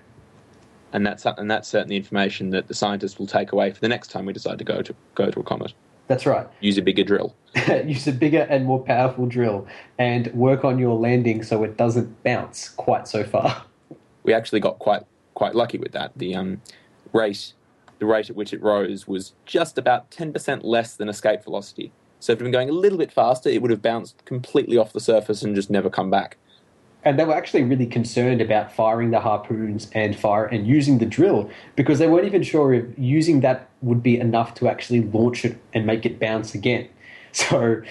and 0.92 1.06
that's 1.06 1.24
and 1.24 1.50
that's 1.50 1.68
certainly 1.68 1.96
information 1.96 2.50
that 2.50 2.68
the 2.68 2.74
scientists 2.74 3.18
will 3.18 3.26
take 3.26 3.52
away 3.52 3.70
for 3.70 3.80
the 3.80 3.88
next 3.88 4.08
time 4.08 4.26
we 4.26 4.32
decide 4.32 4.58
to 4.58 4.64
go 4.64 4.82
to 4.82 4.94
go 5.14 5.30
to 5.30 5.40
a 5.40 5.42
comet. 5.42 5.72
That's 6.06 6.24
right. 6.24 6.46
Use 6.60 6.78
a 6.78 6.82
bigger 6.82 7.04
drill. 7.04 7.34
Use 7.84 8.06
a 8.06 8.12
bigger 8.12 8.46
and 8.48 8.64
more 8.64 8.82
powerful 8.82 9.26
drill, 9.26 9.66
and 9.98 10.32
work 10.34 10.64
on 10.64 10.78
your 10.78 10.98
landing 10.98 11.42
so 11.42 11.62
it 11.64 11.76
doesn't 11.76 12.22
bounce 12.22 12.70
quite 12.70 13.08
so 13.08 13.24
far. 13.24 13.64
We 14.24 14.34
actually 14.34 14.60
got 14.60 14.78
quite 14.78 15.04
quite 15.32 15.54
lucky 15.54 15.78
with 15.78 15.92
that. 15.92 16.12
The 16.16 16.34
um, 16.34 16.60
rate 17.14 17.54
the 17.98 18.04
rate 18.04 18.28
at 18.28 18.36
which 18.36 18.52
it 18.52 18.62
rose 18.62 19.08
was 19.08 19.32
just 19.46 19.78
about 19.78 20.10
ten 20.10 20.34
percent 20.34 20.66
less 20.66 20.96
than 20.96 21.08
escape 21.08 21.44
velocity. 21.44 21.92
So 22.20 22.32
if 22.32 22.36
it 22.36 22.40
had 22.40 22.44
been 22.44 22.52
going 22.52 22.68
a 22.68 22.72
little 22.72 22.98
bit 22.98 23.10
faster, 23.10 23.48
it 23.48 23.62
would 23.62 23.70
have 23.70 23.80
bounced 23.80 24.22
completely 24.26 24.76
off 24.76 24.92
the 24.92 25.00
surface 25.00 25.42
and 25.42 25.54
just 25.54 25.70
never 25.70 25.88
come 25.88 26.10
back. 26.10 26.36
And 27.08 27.18
they 27.18 27.24
were 27.24 27.34
actually 27.34 27.62
really 27.62 27.86
concerned 27.86 28.42
about 28.42 28.70
firing 28.70 29.12
the 29.12 29.20
harpoons 29.20 29.88
and 29.94 30.14
fire 30.14 30.44
and 30.44 30.66
using 30.66 30.98
the 30.98 31.06
drill 31.06 31.48
because 31.74 31.98
they 31.98 32.06
weren't 32.06 32.26
even 32.26 32.42
sure 32.42 32.74
if 32.74 32.84
using 32.98 33.40
that 33.40 33.66
would 33.80 34.02
be 34.02 34.20
enough 34.20 34.52
to 34.52 34.68
actually 34.68 35.00
launch 35.00 35.42
it 35.42 35.56
and 35.72 35.86
make 35.86 36.04
it 36.04 36.20
bounce 36.20 36.54
again. 36.54 36.86
So, 37.32 37.82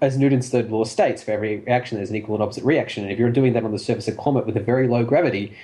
as 0.00 0.18
Newton's 0.18 0.50
third 0.50 0.70
law 0.70 0.84
states, 0.84 1.22
for 1.22 1.30
every 1.30 1.58
reaction 1.60 1.96
there's 1.96 2.10
an 2.10 2.16
equal 2.16 2.34
and 2.34 2.42
opposite 2.42 2.64
reaction, 2.64 3.04
and 3.04 3.12
if 3.12 3.18
you're 3.18 3.30
doing 3.30 3.54
that 3.54 3.64
on 3.64 3.72
the 3.72 3.78
surface 3.78 4.08
of 4.08 4.16
comet 4.16 4.46
with 4.46 4.56
a 4.56 4.60
very 4.60 4.86
low 4.86 5.04
gravity, 5.04 5.56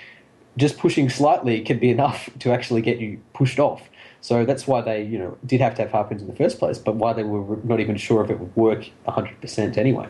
just 0.57 0.78
pushing 0.78 1.09
slightly 1.09 1.61
can 1.61 1.78
be 1.78 1.90
enough 1.90 2.31
to 2.38 2.52
actually 2.52 2.83
get 2.83 2.99
you 2.99 3.21
pushed 3.35 3.61
off. 3.61 3.88
So 4.21 4.45
that's 4.45 4.66
why 4.66 4.81
they, 4.81 5.02
you 5.02 5.19
know, 5.19 5.37
did 5.45 5.61
have 5.61 5.75
to 5.75 5.83
have 5.83 5.90
harpoons 5.93 6.23
in 6.23 6.28
the 6.28 6.37
first 6.37 6.59
place, 6.59 6.78
but 6.78 6.95
why 6.95 7.12
they 7.12 7.25
were 7.25 7.59
not 7.62 7.78
even 7.78 7.97
sure 7.97 8.25
if 8.25 8.31
it 8.31 8.40
would 8.40 8.57
work 8.57 8.88
100% 9.07 9.76
anyway. 9.76 10.09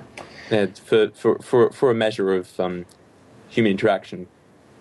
Yeah, 0.50 0.66
for, 0.66 1.10
for, 1.10 1.38
for, 1.38 1.70
for 1.70 1.90
a 1.90 1.94
measure 1.94 2.34
of 2.34 2.58
um, 2.60 2.86
human 3.48 3.72
interaction, 3.72 4.26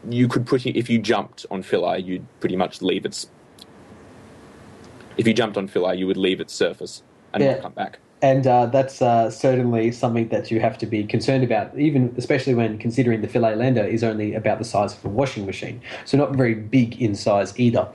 you 0.10 0.28
could 0.28 0.46
put 0.46 0.66
if 0.66 0.90
you 0.90 1.00
jumped 1.00 1.46
on 1.50 1.64
Philae, 1.64 2.00
you'd 2.00 2.26
pretty 2.40 2.56
much 2.56 2.82
leave 2.82 3.06
its. 3.06 3.30
If 5.18 5.28
you 5.28 5.34
jumped 5.34 5.58
on 5.58 5.68
Philae, 5.68 5.96
you 5.96 6.08
would 6.08 6.18
leave 6.18 6.42
its 6.42 6.54
surface 6.54 7.04
and 7.34 7.44
Yeah. 7.44 7.54
not 7.54 7.62
come 7.62 7.74
back. 7.74 8.00
And 8.22 8.48
uh, 8.48 8.68
that's 8.68 9.02
uh, 9.02 9.30
certainly 9.30 9.92
something 9.92 10.30
that 10.30 10.50
you 10.50 10.62
have 10.62 10.78
to 10.78 10.86
be 10.86 11.04
concerned 11.04 11.44
about, 11.44 11.78
even 11.78 12.14
especially 12.18 12.54
when 12.54 12.78
considering 12.78 13.20
the 13.20 13.28
Philae 13.28 13.54
lander 13.54 13.84
is 13.84 14.02
only 14.02 14.34
about 14.34 14.60
the 14.60 14.64
size 14.64 14.94
of 14.94 15.04
a 15.04 15.10
washing 15.10 15.46
machine, 15.46 15.82
so 16.06 16.18
not 16.18 16.34
very 16.34 16.56
big 16.56 17.02
in 17.02 17.16
size 17.16 17.58
either. 17.60 17.86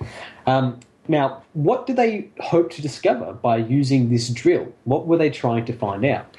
Um, 0.46 0.80
now, 1.08 1.42
what 1.54 1.87
did 1.87 1.96
they 1.96 2.28
hope 2.40 2.70
to 2.72 2.82
discover 2.82 3.32
by 3.32 3.56
using 3.56 4.10
this 4.10 4.28
drill? 4.28 4.70
What 4.84 5.06
were 5.06 5.16
they 5.16 5.30
trying 5.30 5.64
to 5.64 5.72
find 5.72 6.04
out? 6.04 6.37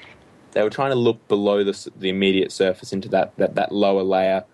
They 0.51 0.63
were 0.63 0.69
trying 0.69 0.91
to 0.91 0.95
look 0.95 1.27
below 1.27 1.63
the, 1.63 1.91
the 1.95 2.09
immediate 2.09 2.51
surface 2.51 2.91
into 2.91 3.07
that, 3.09 3.35
that, 3.37 3.55
that 3.55 3.71
lower 3.71 4.03
layer 4.03 4.45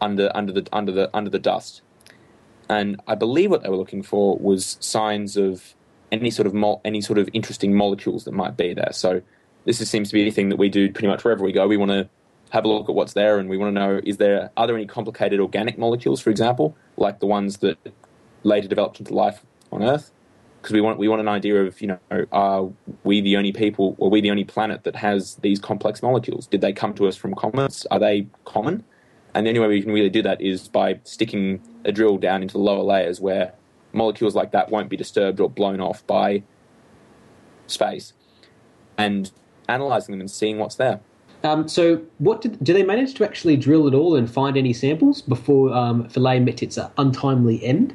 under 0.00 0.30
under 0.34 0.52
the 0.52 0.66
under 0.72 0.92
the 0.92 1.10
under 1.12 1.30
the 1.30 1.38
dust, 1.38 1.82
and 2.68 3.00
I 3.06 3.14
believe 3.14 3.50
what 3.50 3.62
they 3.62 3.68
were 3.68 3.76
looking 3.76 4.02
for 4.02 4.38
was 4.38 4.78
signs 4.80 5.36
of 5.36 5.74
any 6.10 6.30
sort 6.30 6.46
of 6.46 6.54
mol- 6.54 6.80
any 6.84 7.00
sort 7.00 7.18
of 7.18 7.28
interesting 7.32 7.74
molecules 7.74 8.24
that 8.24 8.32
might 8.32 8.56
be 8.56 8.74
there. 8.74 8.92
So 8.92 9.22
this 9.64 9.80
is, 9.80 9.90
seems 9.90 10.08
to 10.08 10.14
be 10.14 10.22
anything 10.22 10.48
that 10.48 10.56
we 10.56 10.68
do 10.68 10.90
pretty 10.90 11.08
much 11.08 11.22
wherever 11.24 11.44
we 11.44 11.52
go. 11.52 11.68
We 11.68 11.76
want 11.76 11.90
to 11.90 12.08
have 12.50 12.64
a 12.64 12.68
look 12.68 12.88
at 12.88 12.94
what's 12.94 13.12
there, 13.12 13.38
and 13.38 13.48
we 13.48 13.56
want 13.56 13.74
to 13.74 13.80
know 13.80 14.00
is 14.04 14.16
there 14.16 14.50
are 14.56 14.66
there 14.66 14.76
any 14.76 14.86
complicated 14.86 15.40
organic 15.40 15.78
molecules, 15.78 16.20
for 16.20 16.30
example, 16.30 16.76
like 16.96 17.20
the 17.20 17.26
ones 17.26 17.58
that 17.58 17.78
later 18.42 18.68
developed 18.68 19.00
into 19.00 19.12
life 19.12 19.44
on 19.70 19.82
Earth. 19.82 20.10
Because 20.60 20.74
we 20.74 20.80
want 20.80 20.98
we 20.98 21.08
want 21.08 21.20
an 21.20 21.28
idea 21.28 21.64
of 21.64 21.80
you 21.80 21.88
know 21.88 22.26
are 22.32 22.68
we 23.04 23.20
the 23.20 23.36
only 23.36 23.52
people 23.52 23.96
or 23.98 24.10
we 24.10 24.20
the 24.20 24.30
only 24.30 24.44
planet 24.44 24.84
that 24.84 24.96
has 24.96 25.36
these 25.36 25.58
complex 25.58 26.02
molecules? 26.02 26.46
Did 26.46 26.60
they 26.60 26.72
come 26.72 26.94
to 26.94 27.08
us 27.08 27.16
from 27.16 27.34
comets? 27.34 27.86
Are 27.90 27.98
they 27.98 28.26
common? 28.44 28.84
And 29.34 29.46
the 29.46 29.50
only 29.50 29.60
way 29.60 29.68
we 29.68 29.82
can 29.82 29.92
really 29.92 30.10
do 30.10 30.22
that 30.22 30.40
is 30.40 30.68
by 30.68 31.00
sticking 31.04 31.62
a 31.84 31.92
drill 31.92 32.18
down 32.18 32.42
into 32.42 32.54
the 32.54 32.58
lower 32.58 32.82
layers 32.82 33.20
where 33.20 33.54
molecules 33.92 34.34
like 34.34 34.52
that 34.52 34.70
won't 34.70 34.88
be 34.88 34.96
disturbed 34.96 35.40
or 35.40 35.48
blown 35.48 35.80
off 35.80 36.06
by 36.06 36.42
space, 37.66 38.12
and 38.98 39.30
analyzing 39.68 40.12
them 40.12 40.20
and 40.20 40.30
seeing 40.30 40.58
what's 40.58 40.76
there. 40.76 41.00
Um, 41.42 41.68
so, 41.68 42.02
what 42.18 42.42
did, 42.42 42.62
did 42.62 42.76
they 42.76 42.82
manage 42.82 43.14
to 43.14 43.24
actually 43.24 43.56
drill 43.56 43.86
at 43.86 43.94
all 43.94 44.14
and 44.14 44.30
find 44.30 44.56
any 44.56 44.72
samples 44.72 45.22
before 45.22 45.72
um, 45.72 46.08
Philae 46.08 46.38
met 46.40 46.62
its 46.62 46.78
untimely 46.98 47.64
end? 47.64 47.94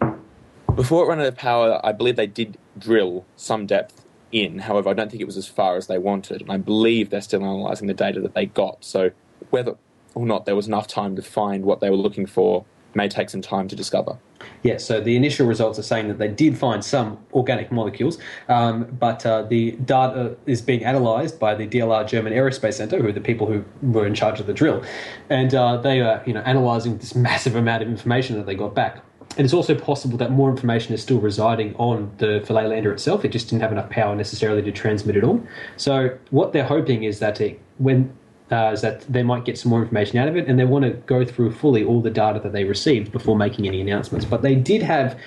Before 0.76 1.06
it 1.06 1.08
ran 1.08 1.22
out 1.22 1.28
of 1.28 1.38
power, 1.38 1.80
I 1.86 1.94
believe 1.94 2.18
they 2.18 2.28
did 2.28 2.58
drill 2.78 3.26
some 3.38 3.66
depth 3.66 4.04
in. 4.34 4.60
However, 4.60 4.90
I 4.90 4.94
don't 4.94 5.10
think 5.10 5.22
it 5.22 5.26
was 5.26 5.38
as 5.38 5.48
far 5.48 5.78
as 5.78 5.88
they 5.88 5.98
wanted, 5.98 6.42
and 6.42 6.52
I 6.52 6.58
believe 6.58 7.10
they're 7.10 7.22
still 7.22 7.40
analysing 7.40 7.88
the 7.88 7.94
data 7.94 8.20
that 8.20 8.34
they 8.34 8.48
got. 8.48 8.84
So, 8.84 9.12
whether 9.52 9.78
or 10.16 10.26
not 10.26 10.46
there 10.46 10.56
was 10.56 10.68
enough 10.68 10.88
time 10.88 11.16
to 11.16 11.22
find 11.22 11.64
what 11.64 11.80
they 11.80 11.90
were 11.90 11.96
looking 11.96 12.26
for 12.26 12.66
may 12.94 13.08
take 13.08 13.30
some 13.30 13.42
time 13.42 13.70
to 13.70 13.76
discover. 13.76 14.18
Yeah, 14.64 14.78
so 14.78 15.00
the 15.00 15.16
initial 15.16 15.48
results 15.48 15.80
are 15.80 15.84
saying 15.84 16.10
that 16.10 16.18
they 16.18 16.28
did 16.28 16.58
find 16.58 16.84
some 16.84 17.20
organic 17.34 17.72
molecules, 17.72 18.18
um, 18.50 18.84
but 19.00 19.26
uh, 19.26 19.44
the 19.44 19.72
data 19.72 20.36
is 20.46 20.62
being 20.62 20.84
analysed 20.84 21.40
by 21.40 21.56
the 21.56 21.68
DLR 21.68 22.06
German 22.06 22.34
Aerospace 22.34 22.74
Centre, 22.74 23.02
who 23.02 23.08
are 23.08 23.14
the 23.14 23.22
people 23.22 23.48
who 23.48 23.64
were 23.82 24.06
in 24.06 24.14
charge 24.14 24.42
of 24.42 24.48
the 24.48 24.54
drill, 24.54 24.84
and 25.30 25.56
uh, 25.56 25.78
they 25.78 26.02
are 26.02 26.22
you 26.26 26.34
know 26.34 26.44
analysing 26.46 26.98
this 26.98 27.16
massive 27.16 27.56
amount 27.56 27.82
of 27.82 27.88
information 27.88 28.36
that 28.36 28.46
they 28.46 28.56
got 28.56 28.76
back. 28.76 29.05
And 29.38 29.44
it's 29.44 29.54
also 29.54 29.76
possible 29.76 30.18
that 30.18 30.32
more 30.32 30.50
information 30.50 30.94
is 30.94 31.02
still 31.02 31.20
residing 31.20 31.76
on 31.76 32.12
the 32.18 32.42
Philae 32.46 32.68
lander 32.68 32.92
itself. 32.92 33.26
It 33.26 33.30
just 33.30 33.50
didn't 33.50 33.62
have 33.62 33.72
enough 33.72 33.90
power 33.90 34.16
necessarily 34.16 34.62
to 34.62 34.72
transmit 34.72 35.18
it 35.18 35.24
on. 35.24 35.48
So 35.78 36.18
what 36.30 36.54
they're 36.54 36.64
hoping 36.64 37.04
is 37.04 37.20
that 37.20 37.42
it, 37.42 37.60
when 37.78 38.16
uh, 38.52 38.72
is 38.74 38.82
that 38.82 39.02
they 39.12 39.24
might 39.24 39.44
get 39.44 39.58
some 39.58 39.72
more 39.72 39.82
information 39.82 40.20
out 40.20 40.28
of 40.28 40.38
it, 40.38 40.48
and 40.48 40.60
they 40.60 40.66
want 40.66 40.86
to 40.86 40.92
go 40.92 41.26
through 41.26 41.52
fully 41.52 41.84
all 41.84 42.02
the 42.02 42.12
data 42.12 42.40
that 42.40 42.54
they 42.54 42.64
received 42.64 43.12
before 43.12 43.36
making 43.36 43.68
any 43.68 43.82
announcements. 43.82 44.26
But 44.26 44.44
they 44.44 44.56
did 44.56 44.84
have 44.84 45.20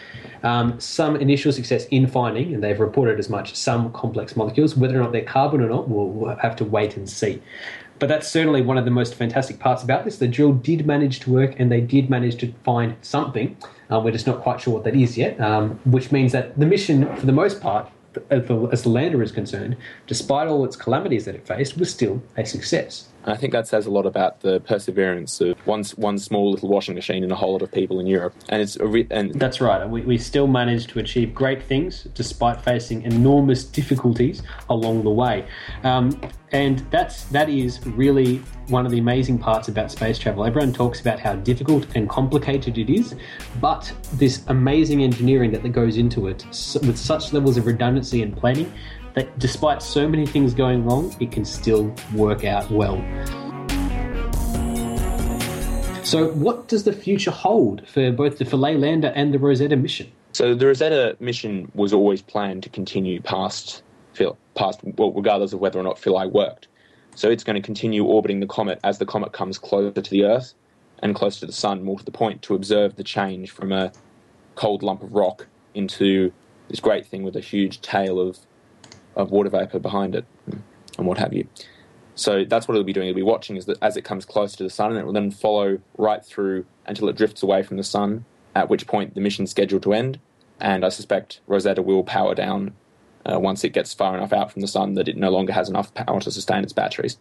um, 0.44 0.78
some 0.78 1.16
initial 1.16 1.52
success 1.52 1.86
in 1.86 2.06
finding, 2.06 2.54
and 2.54 2.62
they've 2.62 2.78
reported 2.78 3.18
as 3.18 3.28
much, 3.28 3.56
some 3.56 3.92
complex 3.92 4.36
molecules. 4.36 4.76
Whether 4.76 5.00
or 5.00 5.02
not 5.02 5.12
they're 5.12 5.24
carbon 5.24 5.60
or 5.60 5.68
not, 5.68 5.88
we'll, 5.88 6.06
we'll 6.06 6.36
have 6.36 6.54
to 6.56 6.64
wait 6.64 6.96
and 6.96 7.10
see. 7.10 7.42
But 7.98 8.08
that's 8.08 8.28
certainly 8.28 8.62
one 8.62 8.78
of 8.78 8.84
the 8.84 8.90
most 8.90 9.14
fantastic 9.14 9.58
parts 9.58 9.82
about 9.82 10.04
this. 10.04 10.18
The 10.18 10.28
drill 10.28 10.52
did 10.52 10.86
manage 10.86 11.20
to 11.20 11.30
work, 11.30 11.58
and 11.58 11.70
they 11.70 11.80
did 11.80 12.08
manage 12.08 12.36
to 12.36 12.52
find 12.64 12.96
something. 13.02 13.56
Uh, 13.90 14.00
we're 14.00 14.12
just 14.12 14.26
not 14.26 14.40
quite 14.40 14.60
sure 14.60 14.74
what 14.74 14.84
that 14.84 14.94
is 14.94 15.18
yet, 15.18 15.40
um, 15.40 15.80
which 15.84 16.12
means 16.12 16.32
that 16.32 16.58
the 16.58 16.66
mission, 16.66 17.14
for 17.16 17.26
the 17.26 17.32
most 17.32 17.60
part, 17.60 17.90
as 18.30 18.46
the, 18.46 18.68
as 18.72 18.82
the 18.82 18.88
lander 18.88 19.22
is 19.22 19.32
concerned, 19.32 19.76
despite 20.06 20.48
all 20.48 20.64
its 20.64 20.76
calamities 20.76 21.24
that 21.24 21.34
it 21.34 21.46
faced, 21.46 21.76
was 21.78 21.90
still 21.90 22.22
a 22.36 22.44
success. 22.44 23.08
And 23.28 23.36
I 23.36 23.38
think 23.38 23.52
that 23.52 23.68
says 23.68 23.84
a 23.84 23.90
lot 23.90 24.06
about 24.06 24.40
the 24.40 24.58
perseverance 24.60 25.42
of 25.42 25.58
one, 25.66 25.84
one 25.96 26.16
small 26.16 26.50
little 26.50 26.70
washing 26.70 26.94
machine 26.94 27.22
and 27.22 27.30
a 27.30 27.34
whole 27.34 27.52
lot 27.52 27.60
of 27.60 27.70
people 27.70 28.00
in 28.00 28.06
Europe. 28.06 28.34
And 28.48 28.62
it's 28.62 28.78
re- 28.78 29.06
and 29.10 29.34
That's 29.34 29.60
right. 29.60 29.86
We, 29.86 30.00
we 30.00 30.16
still 30.16 30.46
managed 30.46 30.88
to 30.90 30.98
achieve 30.98 31.34
great 31.34 31.62
things 31.62 32.04
despite 32.14 32.62
facing 32.62 33.02
enormous 33.02 33.64
difficulties 33.64 34.42
along 34.70 35.02
the 35.04 35.10
way. 35.10 35.46
Um, 35.84 36.18
and 36.52 36.78
that's 36.90 37.24
that 37.24 37.50
is 37.50 37.86
really 37.86 38.38
one 38.68 38.86
of 38.86 38.92
the 38.92 38.98
amazing 38.98 39.38
parts 39.38 39.68
about 39.68 39.90
space 39.90 40.18
travel. 40.18 40.46
Everyone 40.46 40.72
talks 40.72 40.98
about 40.98 41.20
how 41.20 41.34
difficult 41.34 41.86
and 41.94 42.08
complicated 42.08 42.78
it 42.78 42.88
is, 42.88 43.14
but 43.60 43.92
this 44.14 44.42
amazing 44.46 45.02
engineering 45.02 45.50
that 45.50 45.70
goes 45.70 45.98
into 45.98 46.28
it 46.28 46.46
with 46.46 46.96
such 46.96 47.34
levels 47.34 47.58
of 47.58 47.66
redundancy 47.66 48.22
and 48.22 48.34
planning 48.34 48.72
that 49.18 49.36
despite 49.40 49.82
so 49.82 50.08
many 50.08 50.24
things 50.24 50.54
going 50.54 50.84
wrong, 50.84 51.14
it 51.18 51.32
can 51.32 51.44
still 51.44 51.92
work 52.14 52.44
out 52.44 52.70
well. 52.70 52.96
So, 56.04 56.30
what 56.34 56.68
does 56.68 56.84
the 56.84 56.92
future 56.92 57.32
hold 57.32 57.86
for 57.88 58.12
both 58.12 58.38
the 58.38 58.44
Philae 58.44 58.76
lander 58.76 59.08
and 59.08 59.34
the 59.34 59.38
Rosetta 59.38 59.76
mission? 59.76 60.12
So 60.32 60.54
the 60.54 60.66
Rosetta 60.66 61.16
mission 61.18 61.70
was 61.74 61.92
always 61.92 62.22
planned 62.22 62.62
to 62.62 62.68
continue 62.68 63.20
past 63.20 63.82
Phil, 64.12 64.38
past 64.54 64.80
well, 64.84 65.12
regardless 65.12 65.52
of 65.52 65.58
whether 65.58 65.80
or 65.80 65.82
not 65.82 65.98
Philae 65.98 66.28
worked. 66.28 66.68
So 67.16 67.28
it's 67.28 67.42
going 67.42 67.56
to 67.56 67.62
continue 67.62 68.04
orbiting 68.04 68.38
the 68.38 68.46
comet 68.46 68.78
as 68.84 68.98
the 68.98 69.06
comet 69.06 69.32
comes 69.32 69.58
closer 69.58 70.00
to 70.00 70.10
the 70.10 70.24
Earth 70.24 70.54
and 71.00 71.14
closer 71.14 71.40
to 71.40 71.46
the 71.46 71.52
Sun, 71.52 71.82
more 71.82 71.98
to 71.98 72.04
the 72.04 72.12
point, 72.12 72.42
to 72.42 72.54
observe 72.54 72.94
the 72.94 73.04
change 73.04 73.50
from 73.50 73.72
a 73.72 73.92
cold 74.54 74.84
lump 74.84 75.02
of 75.02 75.12
rock 75.12 75.46
into 75.74 76.32
this 76.68 76.78
great 76.78 77.04
thing 77.04 77.24
with 77.24 77.34
a 77.34 77.40
huge 77.40 77.80
tail 77.80 78.20
of 78.20 78.38
of 79.18 79.30
water 79.30 79.50
vapor 79.50 79.78
behind 79.78 80.14
it 80.14 80.24
and 80.96 81.06
what 81.06 81.18
have 81.18 81.34
you. 81.34 81.46
So 82.14 82.44
that's 82.44 82.66
what 82.66 82.74
it'll 82.74 82.84
be 82.84 82.92
doing. 82.92 83.08
It'll 83.08 83.16
be 83.16 83.22
watching 83.22 83.56
as, 83.82 83.96
it 83.96 84.04
comes 84.04 84.24
closer 84.24 84.56
to 84.56 84.64
the 84.64 84.70
sun, 84.70 84.90
and 84.90 84.98
it 84.98 85.04
will 85.04 85.12
then 85.12 85.30
follow 85.30 85.78
right 85.98 86.24
through 86.24 86.64
until 86.86 87.08
it 87.08 87.16
drifts 87.16 87.42
away 87.42 87.62
from 87.62 87.76
the 87.76 87.84
sun. 87.84 88.24
At 88.54 88.68
which 88.68 88.88
point 88.88 89.14
the 89.14 89.20
mission's 89.20 89.50
scheduled 89.50 89.84
to 89.84 89.92
end, 89.92 90.18
and 90.58 90.84
I 90.84 90.88
suspect 90.88 91.40
Rosetta 91.46 91.80
will 91.80 92.02
power 92.02 92.34
down 92.34 92.74
uh, 93.24 93.38
once 93.38 93.62
it 93.62 93.68
gets 93.68 93.94
far 93.94 94.16
enough 94.16 94.32
out 94.32 94.50
from 94.50 94.62
the 94.62 94.66
sun 94.66 94.94
that 94.94 95.06
it 95.06 95.16
no 95.16 95.30
longer 95.30 95.52
has 95.52 95.68
enough 95.68 95.94
power 95.94 96.18
to 96.20 96.30
sustain 96.30 96.64
its 96.64 96.72
batteries. 96.72 97.18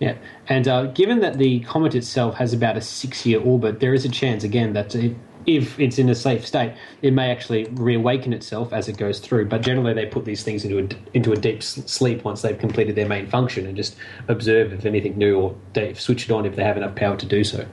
Yeah, 0.00 0.16
and 0.48 0.66
uh, 0.66 0.86
given 0.86 1.20
that 1.20 1.38
the 1.38 1.60
comet 1.60 1.94
itself 1.94 2.34
has 2.36 2.52
about 2.52 2.76
a 2.76 2.80
six-year 2.80 3.40
orbit, 3.40 3.78
there 3.78 3.94
is 3.94 4.04
a 4.04 4.08
chance 4.08 4.42
again 4.42 4.72
that 4.72 4.96
it, 4.96 5.16
if 5.46 5.78
it's 5.78 5.98
in 5.98 6.08
a 6.08 6.14
safe 6.14 6.46
state, 6.46 6.74
it 7.02 7.12
may 7.12 7.30
actually 7.30 7.64
reawaken 7.72 8.32
itself 8.32 8.72
as 8.72 8.88
it 8.88 8.96
goes 8.96 9.20
through. 9.20 9.46
But 9.46 9.62
generally, 9.62 9.94
they 9.94 10.06
put 10.06 10.24
these 10.24 10.42
things 10.42 10.64
into 10.64 10.78
a, 10.78 11.16
into 11.16 11.32
a 11.32 11.36
deep 11.36 11.62
sleep 11.62 12.24
once 12.24 12.42
they've 12.42 12.58
completed 12.58 12.94
their 12.96 13.08
main 13.08 13.26
function 13.26 13.66
and 13.66 13.76
just 13.76 13.96
observe 14.28 14.72
if 14.72 14.86
anything 14.86 15.18
new, 15.18 15.38
or 15.38 15.56
they 15.72 15.94
switch 15.94 16.24
it 16.24 16.30
on 16.30 16.46
if 16.46 16.56
they 16.56 16.64
have 16.64 16.76
enough 16.76 16.94
power 16.94 17.16
to 17.16 17.26
do 17.26 17.44
so. 17.44 17.66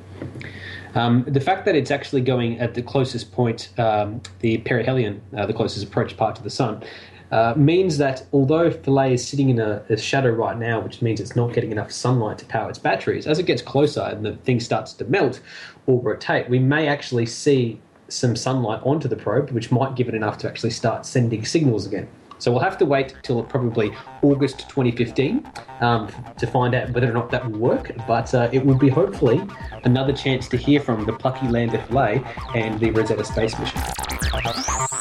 Um, 0.94 1.24
the 1.26 1.40
fact 1.40 1.66
that 1.66 1.76
it's 1.76 1.92
actually 1.92 2.22
going 2.22 2.60
at 2.60 2.74
the 2.74 2.82
closest 2.82 3.32
point, 3.32 3.70
um, 3.78 4.22
the 4.40 4.58
perihelion, 4.60 5.22
uh, 5.38 5.46
the 5.46 5.54
closest 5.54 5.86
approach 5.86 6.18
part 6.18 6.36
to 6.36 6.44
the 6.44 6.50
sun, 6.50 6.84
uh, 7.32 7.54
means 7.56 7.98
that 7.98 8.26
although 8.34 8.70
Philae 8.70 9.14
is 9.14 9.28
sitting 9.28 9.50
in 9.50 9.60
a, 9.60 9.84
a 9.90 9.98
shadow 9.98 10.32
right 10.32 10.58
now, 10.58 10.80
which 10.80 11.02
means 11.02 11.20
it's 11.20 11.36
not 11.36 11.54
getting 11.54 11.72
enough 11.72 11.92
sunlight 11.92 12.38
to 12.40 12.46
power 12.46 12.70
its 12.70 12.80
batteries, 12.80 13.26
as 13.26 13.40
it 13.40 13.46
gets 13.46 13.62
closer 13.62 14.02
and 14.02 14.26
the 14.26 14.36
thing 14.38 14.60
starts 14.60 14.94
to 14.94 15.06
melt 15.06 15.40
or 15.88 16.02
rotate, 16.02 16.50
we 16.50 16.60
may 16.60 16.88
actually 16.88 17.26
see 17.26 17.80
some 18.10 18.36
sunlight 18.36 18.82
onto 18.84 19.08
the 19.08 19.16
probe, 19.16 19.52
which 19.52 19.72
might 19.72 19.96
give 19.96 20.10
it 20.10 20.16
enough 20.16 20.38
to 20.40 20.48
actually 20.48 20.72
start 20.72 21.06
sending 21.06 21.46
signals 21.46 21.86
again. 21.86 22.08
So 22.40 22.52
we'll 22.52 22.62
have 22.62 22.78
to 22.80 22.86
wait 22.86 23.14
till 23.22 23.44
probably 23.44 23.96
August 24.24 24.68
2015 24.68 25.48
um, 25.80 26.12
to 26.40 26.48
find 26.48 26.74
out 26.74 26.90
whether 26.90 27.08
or 27.08 27.14
not 27.14 27.30
that 27.30 27.50
will 27.50 27.60
work. 27.60 27.92
But 28.08 28.34
uh, 28.34 28.50
it 28.52 28.66
would 28.66 28.80
be 28.80 28.90
hopefully 28.90 29.42
another 29.84 30.12
chance 30.12 30.48
to 30.50 30.58
hear 30.58 30.80
from 30.80 31.06
the 31.06 31.14
plucky 31.14 31.48
lander 31.48 31.78
Philae 31.84 32.24
and 32.56 32.80
the 32.80 32.90
Rosetta 32.90 33.24
space 33.24 33.58
mission. 33.60 33.80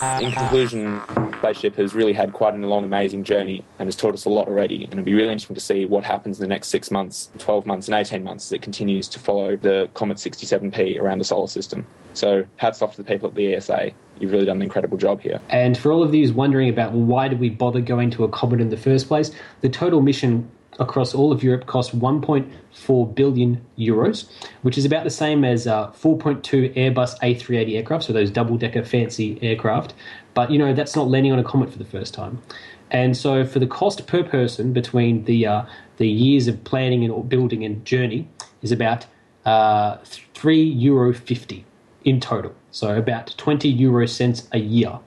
In 0.03 0.33
conclusion, 0.33 1.01
Spaceship 1.39 1.77
has 1.77 1.95
really 1.95 2.15
had 2.15 2.33
quite 2.33 2.55
an 2.55 2.63
long, 2.63 2.85
amazing 2.85 3.23
journey 3.23 3.65
and 3.79 3.87
has 3.87 3.97
taught 3.97 4.15
us 4.15 4.25
a 4.25 4.31
lot 4.31 4.49
already. 4.49 4.85
And 4.85 4.95
it'll 4.95 5.05
be 5.05 5.13
really 5.13 5.33
interesting 5.33 5.55
to 5.55 5.61
see 5.61 5.85
what 5.85 6.05
happens 6.05 6.39
in 6.39 6.43
the 6.43 6.49
next 6.49 6.69
six 6.69 6.91
months, 6.91 7.31
12 7.39 7.67
months, 7.67 7.87
and 7.87 7.95
18 7.95 8.25
months 8.25 8.47
as 8.47 8.53
it 8.53 8.63
continues 8.63 9.09
to 9.09 9.19
follow 9.19 9.57
the 9.57 9.91
Comet 9.93 10.17
67P 10.17 10.99
around 10.99 11.19
the 11.19 11.25
solar 11.25 11.49
system. 11.49 11.87
So, 12.15 12.45
hats 12.57 12.81
off 12.81 12.97
to 12.97 13.03
the 13.03 13.05
people 13.05 13.29
at 13.29 13.35
the 13.35 13.55
ESA. 13.55 13.93
You've 14.19 14.33
really 14.33 14.47
done 14.47 14.57
an 14.57 14.63
incredible 14.63 14.97
job 14.97 15.21
here. 15.21 15.41
And 15.51 15.77
for 15.77 15.93
all 15.93 16.03
of 16.03 16.13
these 16.13 16.33
wondering 16.33 16.69
about 16.71 16.93
why 16.93 17.29
did 17.29 17.39
we 17.39 17.51
bother 17.51 17.81
going 17.81 18.11
to 18.13 18.25
a 18.25 18.29
comet 18.29 18.61
in 18.61 18.71
the 18.71 18.77
first 18.77 19.07
place, 19.07 19.31
the 19.61 19.69
total 19.69 20.01
mission 20.01 20.51
across 20.81 21.15
all 21.15 21.31
of 21.31 21.45
Europe 21.45 21.67
cost 21.67 21.97
1.4 21.97 23.15
billion 23.15 23.65
euros, 23.79 24.29
which 24.63 24.77
is 24.79 24.85
about 24.85 25.05
the 25.05 25.11
same 25.11 25.45
as 25.45 25.67
uh, 25.67 25.91
4.2 25.93 26.75
Airbus 26.75 27.19
A380 27.21 27.77
aircraft, 27.77 28.05
so 28.05 28.13
those 28.13 28.31
double 28.31 28.57
decker 28.57 28.83
fancy 28.83 29.39
aircraft. 29.43 29.95
But 30.35 30.51
you 30.51 30.59
know 30.59 30.73
that's 30.73 30.97
not 30.97 31.09
landing 31.09 31.33
on 31.33 31.39
a 31.39 31.45
comet 31.45 31.71
for 31.71 31.79
the 31.79 31.85
first 31.85 32.15
time. 32.15 32.43
And 32.91 33.17
so, 33.17 33.45
for 33.45 33.61
the 33.61 33.67
cost 33.67 34.07
per 34.07 34.25
person 34.25 34.73
between 34.73 35.25
the 35.25 35.47
uh, 35.47 35.65
the 35.99 36.09
years 36.09 36.49
of 36.49 36.65
planning 36.65 37.05
and 37.05 37.29
building 37.29 37.65
and 37.65 37.85
journey 37.85 38.27
is 38.63 38.73
about 38.73 39.07
uh, 39.45 39.99
three 40.35 40.63
euro 40.63 41.13
fifty 41.13 41.65
in 42.05 42.21
total. 42.21 42.55
So 42.71 42.97
about 42.97 43.35
twenty 43.37 43.69
euro 43.69 44.07
cents 44.07 44.49
a 44.53 44.59
year. 44.59 44.99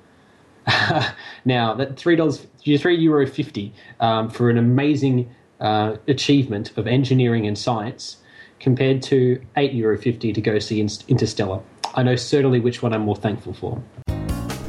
now 1.46 1.74
that 1.74 1.98
three 1.98 2.16
dollars, 2.16 2.48
three 2.64 2.96
euro 2.96 3.28
fifty 3.28 3.74
um, 4.00 4.30
for 4.30 4.50
an 4.50 4.58
amazing 4.58 5.34
uh, 5.64 5.96
achievement 6.08 6.78
of 6.78 6.86
engineering 6.86 7.48
and 7.48 7.58
science, 7.58 8.18
compared 8.60 9.02
to 9.04 9.42
eight 9.58 9.74
euro 9.74 9.98
fifty 9.98 10.32
to 10.32 10.42
go 10.42 10.60
see 10.60 10.80
Interstellar. 11.08 11.62
I 11.96 12.04
know 12.04 12.16
certainly 12.16 12.60
which 12.60 12.84
one 12.84 12.94
I'm 12.94 13.02
more 13.02 13.16
thankful 13.16 13.54
for. 13.54 13.82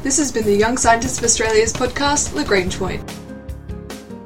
This 0.01 0.17
has 0.17 0.31
been 0.31 0.45
the 0.45 0.55
Young 0.55 0.77
Scientists 0.77 1.17
of 1.19 1.23
Australia's 1.23 1.73
podcast, 1.73 2.33
Lagrange 2.33 2.77
Point. 2.77 3.03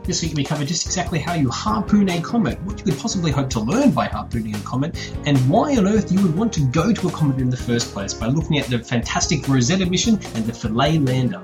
This 0.03 0.23
week 0.23 0.33
we 0.33 0.43
covered 0.43 0.67
just 0.67 0.87
exactly 0.87 1.19
how 1.19 1.35
you 1.35 1.49
harpoon 1.49 2.09
a 2.09 2.19
comet, 2.19 2.59
what 2.63 2.79
you 2.79 2.83
could 2.83 2.97
possibly 2.97 3.29
hope 3.29 3.47
to 3.51 3.59
learn 3.59 3.91
by 3.91 4.07
harpooning 4.07 4.55
a 4.55 4.59
comet, 4.61 5.13
and 5.25 5.37
why 5.47 5.77
on 5.77 5.87
earth 5.87 6.11
you 6.11 6.19
would 6.23 6.35
want 6.35 6.51
to 6.53 6.61
go 6.61 6.91
to 6.91 7.07
a 7.07 7.11
comet 7.11 7.39
in 7.39 7.51
the 7.51 7.55
first 7.55 7.93
place 7.93 8.13
by 8.13 8.25
looking 8.25 8.57
at 8.57 8.65
the 8.65 8.79
fantastic 8.79 9.47
Rosetta 9.47 9.85
mission 9.85 10.15
and 10.33 10.45
the 10.45 10.51
Philae 10.51 10.97
lander. 10.97 11.43